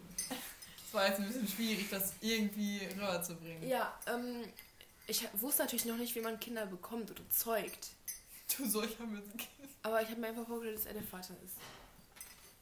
Es 0.88 0.94
war 0.94 1.06
jetzt 1.06 1.20
ein 1.20 1.26
bisschen 1.26 1.46
schwierig, 1.46 1.90
das 1.90 2.14
irgendwie 2.22 2.86
rüberzubringen. 2.86 3.68
ja, 3.68 3.94
ähm, 4.06 4.42
ich 5.06 5.28
wusste 5.34 5.62
natürlich 5.62 5.84
noch 5.84 5.98
nicht, 5.98 6.14
wie 6.14 6.22
man 6.22 6.40
Kinder 6.40 6.64
bekommt 6.64 7.10
oder 7.10 7.28
zeugt. 7.28 7.90
Du 8.56 8.66
solcher 8.66 9.04
mit 9.04 9.22
dem 9.22 9.36
Kind. 9.36 9.68
Aber 9.82 10.00
ich 10.00 10.08
habe 10.08 10.18
mir 10.18 10.28
einfach 10.28 10.46
vorgestellt, 10.46 10.78
dass 10.78 10.86
er 10.86 10.94
der 10.94 11.02
Vater 11.02 11.34
ist. 11.44 11.56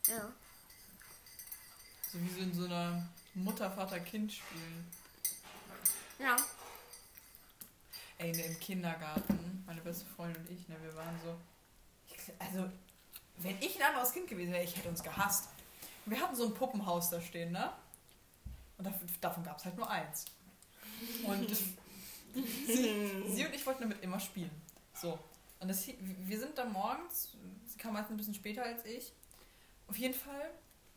Ja. 0.09 0.33
So 2.13 2.21
wie 2.21 2.29
so 2.29 2.41
in 2.41 2.53
so 2.53 2.65
einer 2.65 3.09
Mutter-Vater-Kind-Spielen. 3.35 4.91
Ja. 6.19 6.35
Ey, 8.19 8.33
ne, 8.33 8.43
im 8.47 8.59
Kindergarten, 8.59 9.63
meine 9.67 9.81
beste 9.83 10.05
Freundin 10.07 10.43
und 10.43 10.51
ich, 10.51 10.67
ne, 10.69 10.77
wir 10.83 10.97
waren 10.97 11.15
so. 11.25 11.37
Also, 12.41 12.69
wenn 13.37 13.57
ich 13.61 13.77
ein 13.77 13.83
anderes 13.91 14.13
Kind 14.13 14.27
gewesen 14.27 14.53
wäre, 14.53 14.65
ich 14.65 14.77
hätte 14.77 14.89
uns 14.89 15.05
gehasst. 15.05 15.49
Wir 16.07 16.21
hatten 16.21 16.35
so 16.35 16.47
ein 16.47 16.55
Puppenhaus 16.55 17.11
da 17.11 17.21
stehen, 17.21 17.53
ne? 17.53 17.73
Und 18.79 18.85
davon, 18.85 19.09
gab 19.45 19.59
es 19.59 19.65
halt 19.65 19.77
nur 19.77 19.89
eins. 19.91 20.27
Und 21.25 21.49
sie, 22.35 23.25
sie 23.29 23.45
und 23.47 23.55
ich 23.55 23.65
wollten 23.67 23.83
damit 23.83 24.03
immer 24.03 24.21
spielen. 24.21 24.51
So. 24.95 25.19
Und 25.61 25.69
das, 25.69 25.87
wir 25.99 26.39
sind 26.39 26.57
dann 26.59 26.73
morgens, 26.73 27.37
sie 27.67 27.79
kam 27.79 27.95
meistens 27.95 28.13
ein 28.13 28.17
bisschen 28.19 28.35
später 28.35 28.63
als 28.63 28.85
ich. 28.85 29.13
Auf 29.89 29.97
jeden 29.97 30.15
Fall, 30.15 30.51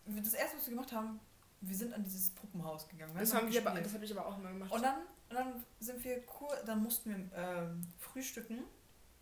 wir- 0.05 0.21
das 0.21 0.33
erste, 0.33 0.57
was 0.57 0.65
wir 0.67 0.73
gemacht 0.75 0.91
haben, 0.91 1.19
wir 1.61 1.75
sind 1.75 1.93
an 1.93 2.03
dieses 2.03 2.29
Puppenhaus 2.31 2.87
gegangen. 2.87 3.13
Das, 3.17 3.33
haben 3.33 3.51
wir 3.51 3.61
aber, 3.67 3.79
das 3.81 3.93
habe 3.93 4.05
ich 4.05 4.11
aber 4.17 4.25
auch 4.25 4.37
immer 4.37 4.49
gemacht. 4.49 4.71
Und 4.71 4.81
dann, 4.81 4.95
und 5.29 5.35
dann 5.35 5.63
sind 5.79 6.03
wir 6.03 6.21
kur 6.25 6.49
dann 6.65 6.81
mussten 6.83 7.09
wir 7.09 7.37
ähm, 7.37 7.85
frühstücken, 7.99 8.63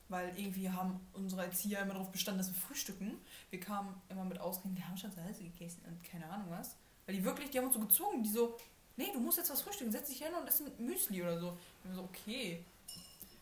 weil 0.10 0.38
irgendwie 0.40 0.70
haben 0.70 1.00
unsere 1.14 1.44
Erzieher 1.44 1.82
immer 1.82 1.94
darauf 1.94 2.12
bestanden, 2.12 2.38
dass 2.40 2.48
wir 2.50 2.56
frühstücken. 2.60 3.20
Wir 3.50 3.60
kamen 3.60 4.00
immer 4.10 4.24
mit 4.24 4.40
Ausreden, 4.40 4.76
die 4.76 4.84
haben 4.84 4.98
schon 4.98 5.12
Hause 5.12 5.44
gegessen 5.44 5.82
und 5.88 6.04
keine 6.04 6.30
Ahnung 6.30 6.48
was. 6.50 6.76
Weil 7.08 7.16
die 7.16 7.24
wirklich, 7.24 7.50
die 7.50 7.58
haben 7.58 7.66
uns 7.66 7.74
so 7.74 7.80
gezwungen, 7.80 8.22
die 8.22 8.30
so, 8.30 8.58
nee, 8.98 9.12
du 9.14 9.20
musst 9.20 9.38
jetzt 9.38 9.50
was 9.50 9.62
frühstücken, 9.62 9.92
setz 9.92 10.10
dich 10.10 10.22
hin 10.22 10.34
und 10.34 10.46
ess 10.46 10.60
mit 10.60 10.80
Müsli 10.80 11.24
oder 11.24 11.40
so. 11.40 11.50
Und 11.50 11.60
wir 11.86 11.96
so, 11.96 12.04
okay. 12.04 12.64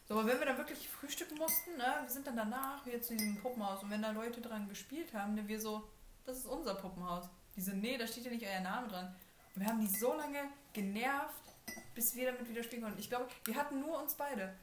So, 0.08 0.14
aber 0.14 0.28
wenn 0.28 0.40
wir 0.40 0.46
dann 0.46 0.58
wirklich 0.58 0.88
frühstücken 0.88 1.36
mussten, 1.38 1.78
ne, 1.78 1.96
wir 2.04 2.10
sind 2.10 2.28
dann 2.28 2.38
danach 2.38 2.86
wieder 2.86 3.02
zu 3.02 3.16
diesem 3.16 3.42
Puppenhaus 3.42 3.82
und 3.82 3.90
wenn 3.90 4.04
da 4.04 4.12
Leute 4.12 4.40
dran 4.40 4.70
gespielt 4.70 5.12
haben, 5.16 5.34
ne, 5.34 5.48
wir 5.48 5.60
so, 5.60 5.90
das 6.26 6.38
ist 6.38 6.46
unser 6.46 6.76
Puppenhaus. 6.76 7.26
Die 7.56 7.62
so, 7.62 7.72
nee, 7.72 7.98
da 7.98 8.06
steht 8.06 8.26
ja 8.26 8.32
nicht 8.32 8.46
euer 8.46 8.60
Name 8.60 8.88
dran. 8.88 9.16
Und 9.56 9.62
wir 9.62 9.68
haben 9.68 9.82
die 9.82 9.88
so 9.88 10.14
lange 10.14 10.44
genervt, 10.74 11.42
bis 11.96 12.16
wir 12.16 12.32
damit 12.32 12.48
wieder 12.48 12.62
spielen 12.62 12.84
konnten. 12.84 13.00
Ich 13.00 13.10
glaube, 13.10 13.28
wir 13.46 13.56
hatten 13.56 13.80
nur 13.80 14.00
uns 14.00 14.14
beide. 14.14 14.54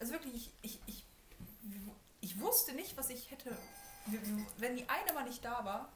Also 0.00 0.14
wirklich, 0.14 0.34
ich, 0.34 0.50
ich, 0.62 0.80
ich, 0.86 1.04
ich 2.20 2.40
wusste 2.40 2.72
nicht, 2.72 2.96
was 2.96 3.10
ich 3.10 3.30
hätte. 3.30 3.56
Wenn 4.58 4.74
die 4.74 4.88
eine 4.88 5.12
mal 5.12 5.24
nicht 5.24 5.44
da 5.44 5.64
war, 5.64 5.92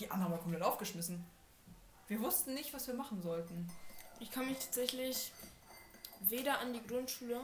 die 0.00 0.10
andere 0.10 0.32
war 0.32 0.38
komplett 0.38 0.62
aufgeschmissen. 0.62 1.24
Wir 2.08 2.20
wussten 2.20 2.54
nicht, 2.54 2.74
was 2.74 2.86
wir 2.86 2.94
machen 2.94 3.22
sollten. 3.22 3.68
Ich 4.20 4.30
kann 4.30 4.46
mich 4.46 4.58
tatsächlich 4.58 5.32
weder 6.20 6.58
an 6.60 6.72
die 6.72 6.86
Grundschule, 6.86 7.40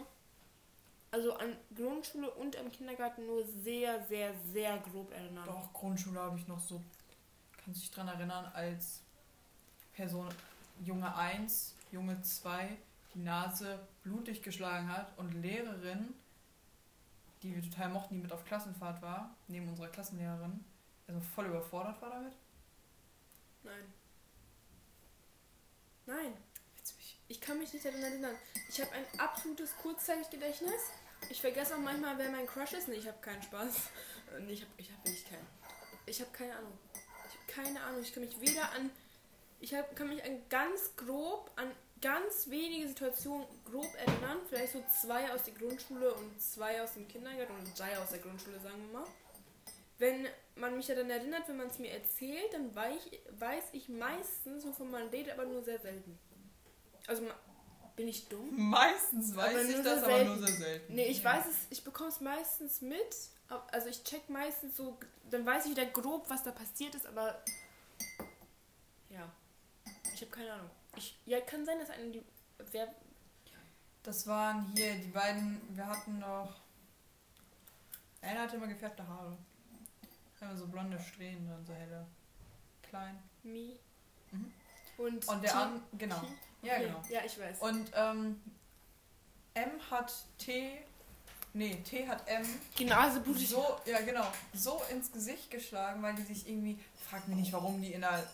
also 1.10 1.34
an 1.34 1.56
Grundschule 1.74 2.30
und 2.30 2.56
am 2.56 2.70
Kindergarten 2.70 3.26
nur 3.26 3.44
sehr, 3.44 4.04
sehr, 4.06 4.34
sehr 4.52 4.78
grob 4.78 5.12
erinnern. 5.12 5.46
Doch, 5.46 5.72
Grundschule 5.72 6.20
habe 6.20 6.38
ich 6.38 6.46
noch 6.46 6.60
so, 6.60 6.82
kann 7.62 7.74
sich 7.74 7.90
dran 7.90 8.08
erinnern, 8.08 8.50
als 8.54 9.00
Person 9.94 10.28
Junge 10.84 11.14
1, 11.14 11.74
Junge 11.90 12.20
2 12.22 12.76
die 13.14 13.18
Nase 13.20 13.80
blutig 14.02 14.42
geschlagen 14.42 14.88
hat 14.88 15.18
und 15.18 15.32
Lehrerin, 15.32 16.14
die 17.42 17.54
wir 17.54 17.62
total 17.62 17.88
mochten, 17.88 18.14
die 18.14 18.20
mit 18.20 18.32
auf 18.32 18.44
Klassenfahrt 18.44 19.02
war, 19.02 19.34
neben 19.48 19.68
unserer 19.68 19.88
Klassenlehrerin, 19.88 20.64
also 21.08 21.20
voll 21.20 21.46
überfordert 21.46 22.00
war 22.00 22.10
damit. 22.10 22.34
Nein. 23.64 23.92
Nein. 26.10 26.36
Ich 27.28 27.40
kann 27.40 27.58
mich 27.58 27.72
nicht 27.72 27.84
daran 27.84 28.02
erinnern. 28.02 28.34
Ich 28.68 28.80
habe 28.80 28.90
ein 28.90 29.20
absolutes 29.20 29.76
Kurzzeitgedächtnis. 29.76 30.82
Ich 31.28 31.40
vergesse 31.40 31.76
auch 31.76 31.78
manchmal, 31.78 32.18
wer 32.18 32.30
mein 32.30 32.46
Crush 32.46 32.72
ist. 32.72 32.88
Nee, 32.88 32.96
ich 32.96 33.06
habe 33.06 33.18
keinen 33.20 33.42
Spaß. 33.42 33.76
Äh, 34.36 34.40
Nee, 34.40 34.54
ich 34.54 34.62
habe 34.62 34.72
ich 34.76 34.90
hab 34.90 35.04
wirklich 35.04 35.24
keinen. 35.28 35.46
Ich 36.06 36.20
habe 36.20 36.30
keine 36.32 36.56
Ahnung. 36.56 36.72
Ich 37.28 37.54
habe 37.54 37.64
keine 37.68 37.80
Ahnung. 37.82 38.02
Ich 38.02 38.12
kann 38.12 38.24
mich 38.24 38.40
weder 38.40 38.72
an. 38.72 38.90
Ich 39.60 39.72
hab, 39.72 39.94
kann 39.94 40.08
mich 40.08 40.24
an 40.24 40.42
ganz 40.48 40.96
grob, 40.96 41.50
an 41.54 41.70
ganz 42.00 42.48
wenige 42.48 42.88
Situationen 42.88 43.46
grob 43.64 43.94
erinnern. 43.94 44.38
Vielleicht 44.48 44.72
so 44.72 44.82
zwei 45.00 45.32
aus 45.32 45.44
der 45.44 45.54
Grundschule 45.54 46.12
und 46.12 46.42
zwei 46.42 46.82
aus 46.82 46.94
dem 46.94 47.06
Kindergarten 47.06 47.54
und 47.54 47.78
drei 47.78 47.96
aus 47.98 48.10
der 48.10 48.18
Grundschule, 48.18 48.58
sagen 48.58 48.90
wir 48.90 49.00
mal. 49.00 49.08
Wenn 50.00 50.26
man 50.54 50.76
mich 50.76 50.86
daran 50.86 51.10
erinnert, 51.10 51.46
wenn 51.46 51.58
man 51.58 51.66
es 51.68 51.78
mir 51.78 51.90
erzählt, 51.90 52.52
dann 52.54 52.74
weiß 52.74 53.02
ich, 53.10 53.20
weiß 53.38 53.64
ich 53.72 53.88
meistens, 53.90 54.64
wovon 54.64 54.90
man 54.90 55.08
redet, 55.08 55.34
aber 55.34 55.44
nur 55.44 55.62
sehr 55.62 55.78
selten. 55.78 56.18
Also 57.06 57.22
bin 57.96 58.08
ich 58.08 58.26
dumm? 58.30 58.70
Meistens 58.70 59.36
weiß 59.36 59.54
Aber 59.54 59.62
ich 59.62 59.82
das, 59.84 60.02
aber 60.02 60.24
nur 60.24 60.38
sehr 60.38 60.56
selten. 60.56 60.94
Nee, 60.94 61.04
ich 61.04 61.22
Ja. 61.22 61.34
weiß 61.34 61.44
es, 61.46 61.56
ich 61.68 61.84
bekomme 61.84 62.08
es 62.08 62.20
meistens 62.22 62.80
mit. 62.80 63.14
Also 63.72 63.88
ich 63.88 64.02
check 64.02 64.30
meistens 64.30 64.74
so, 64.76 64.98
dann 65.28 65.44
weiß 65.44 65.66
ich 65.66 65.72
wieder 65.72 65.84
grob, 65.84 66.30
was 66.30 66.42
da 66.44 66.52
passiert 66.52 66.94
ist, 66.94 67.04
aber 67.04 67.42
ja. 69.10 69.30
Ich 70.14 70.22
habe 70.22 70.30
keine 70.30 70.52
Ahnung. 70.54 70.70
Ich, 70.96 71.20
ja, 71.26 71.40
kann 71.42 71.66
sein, 71.66 71.78
dass 71.78 71.90
eine 71.90 72.10
die. 72.10 72.24
Wer, 72.70 72.88
Das 74.02 74.26
waren 74.26 74.72
hier 74.74 74.94
die 74.94 75.08
beiden, 75.08 75.60
wir 75.76 75.86
hatten 75.86 76.18
noch. 76.20 76.58
Einer 78.22 78.40
hatte 78.42 78.56
immer 78.56 78.66
gefärbte 78.68 79.06
Haare. 79.06 79.36
Immer 80.40 80.56
so 80.56 80.66
blonde 80.68 80.98
Strähnen 80.98 81.46
drin, 81.46 81.64
so 81.66 81.72
helle. 81.74 82.06
Klein. 82.82 83.18
Mi. 83.42 83.76
Mhm. 84.30 84.52
Und, 84.98 85.28
Und 85.28 85.42
der 85.42 85.50
T- 85.52 85.56
an, 85.58 85.82
genau. 85.98 86.22
Ja, 86.62 86.74
okay. 86.74 86.84
genau. 86.86 87.02
Ja, 87.10 87.20
ich 87.24 87.38
weiß. 87.38 87.58
Und 87.60 87.90
ähm, 87.94 88.40
M 89.54 89.70
hat 89.90 90.12
T 90.38 90.78
Nee, 91.52 91.82
T 91.82 92.06
hat 92.06 92.28
M 92.28 92.46
Die 92.78 92.84
Nase 92.84 93.20
blutet. 93.20 93.48
so, 93.48 93.80
ja 93.84 94.00
genau, 94.02 94.24
so 94.54 94.80
ins 94.92 95.10
Gesicht 95.10 95.50
geschlagen, 95.50 96.00
weil 96.00 96.14
die 96.14 96.22
sich 96.22 96.48
irgendwie, 96.48 96.78
frag 97.08 97.26
mich 97.26 97.38
nicht, 97.38 97.52
warum 97.52 97.80
die 97.82 97.92
in 97.92 98.02
der 98.02 98.24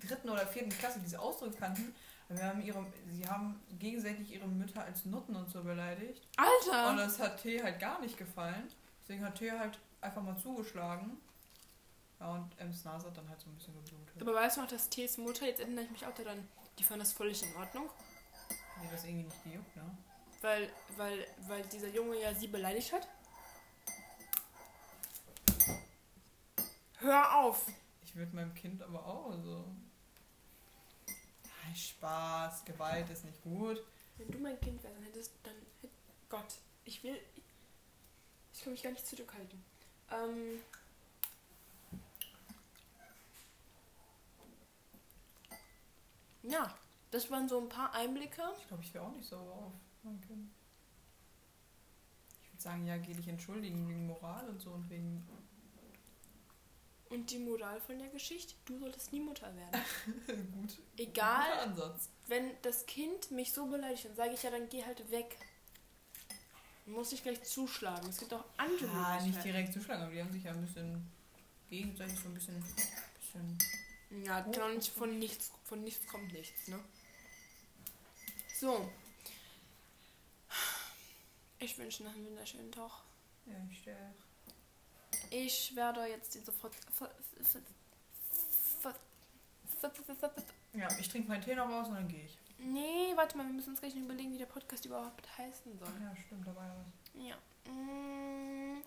dritten 0.00 0.28
oder 0.28 0.44
vierten 0.48 0.70
Klasse 0.70 0.98
diese 0.98 1.20
Ausdrücke 1.20 1.56
kannten. 1.58 1.94
aber 2.28 2.38
Wir 2.40 2.44
haben 2.48 2.60
ihre, 2.62 2.84
sie 3.12 3.28
haben 3.28 3.60
gegenseitig 3.78 4.32
ihre 4.32 4.48
Mütter 4.48 4.82
als 4.82 5.04
Nutten 5.04 5.36
und 5.36 5.48
so 5.48 5.62
beleidigt. 5.62 6.26
Und 6.38 6.72
Alter! 6.72 6.96
das 6.96 7.20
hat 7.20 7.40
T 7.40 7.62
halt 7.62 7.78
gar 7.78 8.00
nicht 8.00 8.18
gefallen. 8.18 8.66
Deswegen 9.02 9.24
hat 9.24 9.36
T 9.38 9.52
halt 9.52 9.78
einfach 10.00 10.22
mal 10.22 10.36
zugeschlagen. 10.36 11.18
Ja, 12.20 12.32
und 12.32 12.58
M's 12.58 12.84
Nase 12.84 13.06
hat 13.06 13.16
dann 13.16 13.28
halt 13.28 13.40
so 13.40 13.50
ein 13.50 13.54
bisschen 13.54 13.74
geblutet. 13.74 14.20
Aber 14.20 14.34
weißt 14.34 14.56
du 14.56 14.62
noch, 14.62 14.68
dass 14.68 14.88
T's 14.88 15.18
Mutter, 15.18 15.46
jetzt 15.46 15.60
erinnere 15.60 15.84
ich 15.84 15.90
mich 15.90 16.06
auch 16.06 16.14
daran, 16.14 16.48
die 16.78 16.84
fand 16.84 17.02
das 17.02 17.12
völlig 17.12 17.42
in 17.42 17.54
Ordnung. 17.56 17.90
Nee, 18.80 18.88
das 18.90 19.04
irgendwie 19.04 19.24
nicht 19.24 19.44
gejuckt, 19.44 19.76
ne? 19.76 19.96
Weil, 20.40 20.70
weil, 20.96 21.26
weil 21.46 21.62
dieser 21.64 21.88
Junge 21.88 22.20
ja 22.20 22.34
sie 22.34 22.46
beleidigt 22.46 22.92
hat. 22.92 23.08
Hör 26.98 27.38
auf! 27.38 27.66
Ich 28.02 28.14
würde 28.14 28.34
meinem 28.34 28.54
Kind 28.54 28.82
aber 28.82 29.04
auch 29.04 29.32
so. 29.42 29.64
Nein, 31.06 31.76
Spaß, 31.76 32.64
Gewalt 32.64 33.10
ist 33.10 33.24
nicht 33.24 33.42
gut. 33.42 33.82
Wenn 34.16 34.30
du 34.30 34.38
mein 34.38 34.58
Kind 34.60 34.82
wärst, 34.82 34.96
dann 34.96 35.04
hättest 35.04 35.32
dann 35.42 35.54
Gott, 36.28 36.54
ich 36.84 37.02
will. 37.02 37.18
Ich 38.52 38.62
kann 38.62 38.72
mich 38.72 38.82
gar 38.82 38.90
nicht 38.90 39.06
zurückhalten. 39.06 39.62
Ähm. 40.10 40.60
Ja, 46.48 46.74
das 47.10 47.30
waren 47.30 47.48
so 47.48 47.60
ein 47.60 47.68
paar 47.68 47.92
Einblicke. 47.94 48.42
Ich 48.60 48.68
glaube, 48.68 48.82
ich 48.82 48.92
wäre 48.94 49.04
auch 49.04 49.12
nicht 49.12 49.28
sauer 49.28 49.52
auf 49.66 49.72
mein 50.02 50.20
Kind. 50.20 50.50
Ich 52.42 52.52
würde 52.52 52.62
sagen, 52.62 52.86
ja, 52.86 52.96
geh 52.98 53.14
dich 53.14 53.28
entschuldigen 53.28 53.88
wegen 53.88 54.06
Moral 54.06 54.48
und 54.48 54.60
so 54.60 54.70
und 54.70 54.88
wegen. 54.90 55.26
Und 57.08 57.30
die 57.30 57.38
Moral 57.38 57.80
von 57.80 57.98
der 57.98 58.08
Geschichte, 58.08 58.54
du 58.64 58.78
solltest 58.78 59.12
nie 59.12 59.20
Mutter 59.20 59.52
werden. 59.54 59.80
gut. 60.52 60.76
Egal. 60.96 61.50
Guter 61.50 61.62
Ansatz. 61.62 62.08
Wenn 62.26 62.50
das 62.62 62.84
Kind 62.86 63.30
mich 63.30 63.52
so 63.52 63.66
beleidigt, 63.66 64.06
dann 64.06 64.16
sage 64.16 64.34
ich 64.34 64.42
ja, 64.42 64.50
dann 64.50 64.68
geh 64.68 64.84
halt 64.84 65.08
weg. 65.10 65.36
Du 66.84 66.92
musst 66.92 67.12
nicht 67.12 67.22
gleich 67.22 67.42
zuschlagen. 67.44 68.08
Es 68.08 68.18
gibt 68.18 68.32
auch 68.32 68.44
andere 68.56 68.86
Ja, 68.86 69.20
nicht 69.20 69.42
direkt 69.44 69.72
zuschlagen, 69.72 70.02
aber 70.02 70.12
die 70.12 70.20
haben 70.20 70.32
sich 70.32 70.44
ja 70.44 70.52
ein 70.52 70.64
bisschen 70.64 71.10
gegenseitig 71.68 72.18
so 72.18 72.28
ein 72.28 72.34
bisschen. 72.34 72.62
bisschen 73.18 73.58
Ja, 74.10 74.40
genau 74.40 74.68
nicht 74.68 74.92
von 74.92 75.18
nichts, 75.18 75.50
von 75.64 75.82
nichts 75.82 76.06
kommt 76.06 76.32
nichts, 76.32 76.68
ne? 76.68 76.78
So. 78.60 78.90
Ich 81.58 81.76
wünsche 81.78 82.04
noch 82.04 82.12
einen 82.14 82.26
wunderschönen 82.26 82.70
Tag. 82.70 82.90
ja, 83.46 83.54
ich 85.30 85.74
werde 85.74 86.04
jetzt 86.06 86.34
diese 86.34 86.52
Fort 86.52 86.74
Fort- 86.92 87.14
Fort- 87.42 87.62
Fort- 88.80 90.44
Ja, 90.74 90.88
ich 90.98 91.08
trinke 91.08 91.28
meinen 91.28 91.42
Tee 91.42 91.54
noch 91.54 91.68
raus 91.68 91.88
und 91.88 91.94
dann 91.94 92.08
gehe 92.08 92.24
ich. 92.24 92.38
Nee, 92.58 93.12
warte 93.16 93.36
mal, 93.36 93.44
wir 93.46 93.52
müssen 93.52 93.70
uns 93.70 93.80
gleich 93.80 93.94
überlegen, 93.96 94.32
wie 94.32 94.38
der 94.38 94.46
Podcast 94.46 94.84
überhaupt 94.84 95.26
heißen 95.38 95.78
soll. 95.78 95.88
Ja, 96.00 96.14
stimmt, 96.26 96.46
da 96.46 96.54
war 96.54 96.66
ja 96.66 96.76
was. 96.76 97.22
Ja. 97.66 97.72
Mm, 97.72 98.82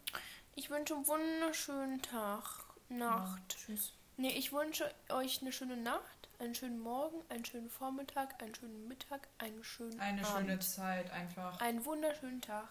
Ich 0.56 0.70
wünsche 0.70 0.96
einen 0.96 1.08
wunderschönen 1.08 2.02
Tag, 2.02 2.44
Nacht. 2.90 3.54
Ja, 3.54 3.58
tschüss. 3.58 3.94
Nee, 4.20 4.34
ich 4.38 4.52
wünsche 4.52 4.94
euch 5.08 5.40
eine 5.42 5.54
schöne 5.54 5.78
Nacht, 5.78 6.28
einen 6.40 6.54
schönen 6.54 6.78
Morgen, 6.82 7.22
einen 7.30 7.46
schönen 7.46 7.70
Vormittag, 7.70 8.44
einen 8.44 8.54
schönen 8.54 8.86
Mittag, 8.90 9.30
einen 9.38 9.64
schönen 9.64 9.98
Eine 9.98 10.28
Abend. 10.28 10.50
schöne 10.50 10.60
Zeit 10.60 11.10
einfach. 11.12 11.62
Einen 11.62 11.86
wunderschönen 11.86 12.42
Tag. 12.42 12.68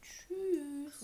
Tschüss. 0.00 1.02